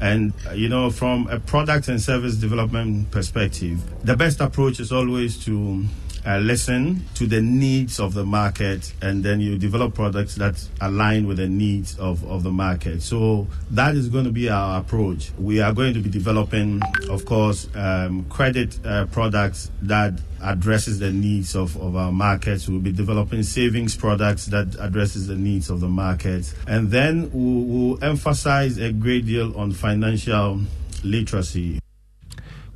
And, 0.00 0.32
you 0.54 0.68
know, 0.68 0.90
from 0.90 1.26
a 1.28 1.40
product 1.40 1.88
and 1.88 2.00
service 2.00 2.36
development 2.36 3.10
perspective, 3.10 3.80
the 4.04 4.16
best 4.16 4.40
approach 4.40 4.78
is 4.78 4.92
always 4.92 5.44
to 5.44 5.84
uh, 6.26 6.38
listen 6.38 7.04
to 7.14 7.26
the 7.26 7.40
needs 7.40 8.00
of 8.00 8.14
the 8.14 8.24
market 8.24 8.92
and 9.02 9.24
then 9.24 9.40
you 9.40 9.58
develop 9.58 9.94
products 9.94 10.34
that 10.36 10.62
align 10.80 11.26
with 11.26 11.38
the 11.38 11.48
needs 11.48 11.98
of, 11.98 12.24
of 12.24 12.42
the 12.42 12.50
market. 12.50 13.02
So 13.02 13.46
that 13.70 13.94
is 13.94 14.08
going 14.08 14.24
to 14.24 14.32
be 14.32 14.48
our 14.48 14.80
approach. 14.80 15.30
We 15.38 15.60
are 15.60 15.72
going 15.72 15.94
to 15.94 16.00
be 16.00 16.10
developing, 16.10 16.80
of 17.08 17.24
course, 17.24 17.68
um, 17.74 18.24
credit 18.28 18.78
uh, 18.84 19.06
products 19.06 19.70
that 19.82 20.20
addresses 20.42 20.98
the 20.98 21.12
needs 21.12 21.56
of, 21.56 21.76
of 21.76 21.96
our 21.96 22.12
markets. 22.12 22.68
We'll 22.68 22.80
be 22.80 22.92
developing 22.92 23.42
savings 23.42 23.96
products 23.96 24.46
that 24.46 24.76
addresses 24.78 25.26
the 25.26 25.36
needs 25.36 25.70
of 25.70 25.80
the 25.80 25.88
markets. 25.88 26.54
And 26.66 26.90
then 26.90 27.30
we'll, 27.32 27.64
we'll 27.96 28.04
emphasize 28.04 28.78
a 28.78 28.92
great 28.92 29.26
deal 29.26 29.56
on 29.56 29.72
financial 29.72 30.60
literacy. 31.02 31.80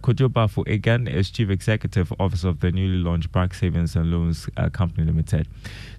Kojo 0.02 0.28
Bafu 0.28 0.66
again 0.66 1.06
is 1.06 1.30
Chief 1.30 1.48
Executive 1.48 2.12
Officer 2.18 2.48
of 2.48 2.58
the 2.58 2.72
newly 2.72 2.98
launched 2.98 3.30
Bank 3.30 3.54
Savings 3.54 3.94
and 3.94 4.10
Loans 4.10 4.48
uh, 4.56 4.68
Company 4.68 5.06
Limited. 5.06 5.46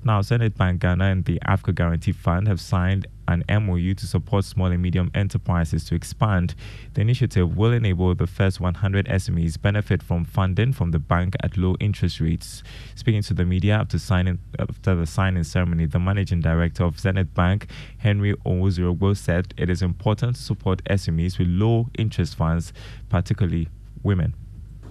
Now, 0.04 0.22
Zenith 0.22 0.58
Bank 0.58 0.82
Ghana 0.82 1.06
and 1.06 1.24
the 1.24 1.39
Africa 1.46 1.72
Guarantee 1.72 2.12
Fund 2.12 2.50
have 2.50 2.60
signed 2.60 3.08
an 3.30 3.46
MOU 3.48 3.94
to 3.94 4.06
support 4.06 4.44
small 4.44 4.68
and 4.74 4.82
medium 4.82 5.10
enterprises 5.16 5.86
to 5.86 5.96
expand. 5.96 6.54
The 6.96 7.00
initiative 7.00 7.56
will 7.56 7.72
enable 7.72 8.13
the 8.13 8.28
first 8.28 8.60
100 8.60 9.06
SMEs 9.06 9.62
benefit 9.62 10.04
from 10.04 10.26
funding 10.26 10.74
from 10.74 10.92
the 10.92 11.00
bank 11.00 11.36
at 11.42 11.56
low 11.56 11.78
interest 11.80 12.20
rates. 12.20 12.62
Speaking 12.96 13.22
to 13.22 13.34
the 13.34 13.46
media 13.46 13.76
after 13.76 13.98
signing 14.00 14.39
after 14.60 14.96
the 14.96 15.06
signing 15.06 15.46
ceremony, 15.46 15.86
the 15.86 16.00
managing 16.00 16.42
director 16.42 16.84
of 16.84 17.00
Zenith 17.00 17.34
Bank, 17.34 17.68
Henry 18.00 18.34
Onwuzurigbo, 18.46 19.16
said 19.16 19.54
it 19.56 19.70
is 19.70 19.82
important 19.82 20.36
to 20.36 20.42
support 20.42 20.84
SMEs 20.84 21.39
with 21.39 21.48
low 21.48 21.88
interest 21.98 22.36
funds, 22.36 22.74
particularly 23.08 23.70
women. 24.04 24.43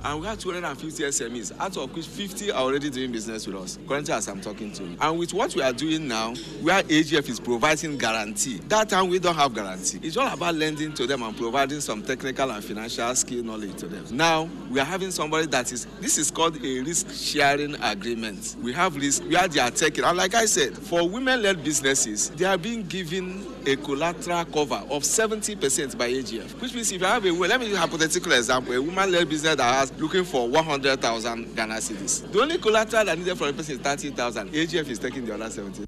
And 0.04 0.20
we 0.20 0.26
have 0.26 0.38
250 0.38 1.04
SMEs, 1.04 1.52
out 1.60 1.76
of 1.76 1.94
which 1.94 2.06
50 2.06 2.50
are 2.50 2.62
already 2.62 2.90
doing 2.90 3.12
business 3.12 3.46
with 3.46 3.54
us, 3.56 3.78
currently 3.86 4.12
as 4.12 4.26
I'm 4.26 4.40
talking 4.40 4.72
to 4.72 4.82
you. 4.82 4.96
And 5.00 5.16
with 5.16 5.32
what 5.32 5.54
we 5.54 5.62
are 5.62 5.72
doing 5.72 6.08
now, 6.08 6.34
where 6.60 6.82
AGF 6.82 7.28
is 7.28 7.38
providing 7.38 7.98
guarantee, 7.98 8.58
that 8.68 8.88
time 8.88 9.08
we 9.08 9.20
don't 9.20 9.36
have 9.36 9.54
guarantee. 9.54 10.00
It's 10.02 10.16
all 10.16 10.26
about 10.32 10.56
lending 10.56 10.92
to 10.94 11.06
them 11.06 11.22
and 11.22 11.36
providing 11.36 11.80
some 11.80 12.02
technical 12.02 12.50
and 12.50 12.64
financial 12.64 13.14
skill 13.14 13.44
knowledge 13.44 13.76
to 13.76 13.86
them. 13.86 14.04
Now, 14.10 14.48
we 14.70 14.80
are 14.80 14.84
having 14.84 15.12
somebody 15.12 15.46
that 15.46 15.70
is, 15.70 15.86
this 16.00 16.18
is 16.18 16.32
called 16.32 16.56
a 16.64 16.80
risk 16.80 17.10
sharing 17.12 17.80
agreement. 17.80 18.56
We 18.60 18.72
have 18.72 18.96
risk, 18.96 19.22
we 19.24 19.36
are 19.36 19.46
they 19.46 19.60
are 19.60 19.70
taking. 19.70 20.02
And 20.02 20.18
like 20.18 20.34
I 20.34 20.46
said, 20.46 20.76
for 20.76 21.08
women 21.08 21.42
led 21.42 21.62
businesses, 21.62 22.30
they 22.30 22.44
are 22.44 22.58
being 22.58 22.84
given 22.86 23.46
a 23.66 23.76
collateral 23.76 24.44
cover 24.46 24.82
of 24.90 25.04
70% 25.04 25.96
by 25.96 26.10
AGF, 26.10 26.60
which 26.60 26.74
means 26.74 26.90
if 26.90 27.00
you 27.00 27.06
have 27.06 27.24
a, 27.24 27.30
well, 27.30 27.48
let 27.48 27.60
me 27.60 27.66
use 27.68 27.76
a 27.76 27.80
hypothetical 27.80 28.32
example, 28.32 28.72
a 28.72 28.82
woman 28.82 29.12
led 29.12 29.28
business 29.28 29.54
that 29.54 29.74
has 29.74 29.91
looking 29.98 30.24
for 30.24 30.48
100,000 30.48 31.56
Ghana 31.56 31.74
cedis. 31.74 32.30
The 32.32 32.40
only 32.40 32.58
collateral 32.58 33.04
that 33.04 33.18
needed 33.18 33.36
for 33.36 33.48
a 33.48 33.52
person 33.52 33.76
is 33.76 33.80
30,000. 33.80 34.50
AGF 34.50 34.88
is 34.88 34.98
taking 34.98 35.24
the 35.24 35.34
other 35.34 35.50
70. 35.50 35.84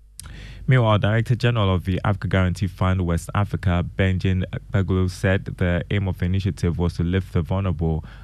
Meanwhile, 0.66 0.98
Director 0.98 1.34
General 1.34 1.74
of 1.74 1.84
the 1.84 2.00
Africa 2.04 2.28
Guarantee 2.28 2.68
Fund 2.68 3.04
West 3.04 3.28
Africa, 3.34 3.84
Benjamin 3.96 4.46
Bagulu, 4.72 5.10
said 5.10 5.44
the 5.44 5.84
aim 5.90 6.08
of 6.08 6.18
the 6.18 6.24
initiative 6.24 6.78
was 6.78 6.94
to 6.94 7.02
lift 7.02 7.34
the 7.34 7.42
vulnerable 7.42 8.02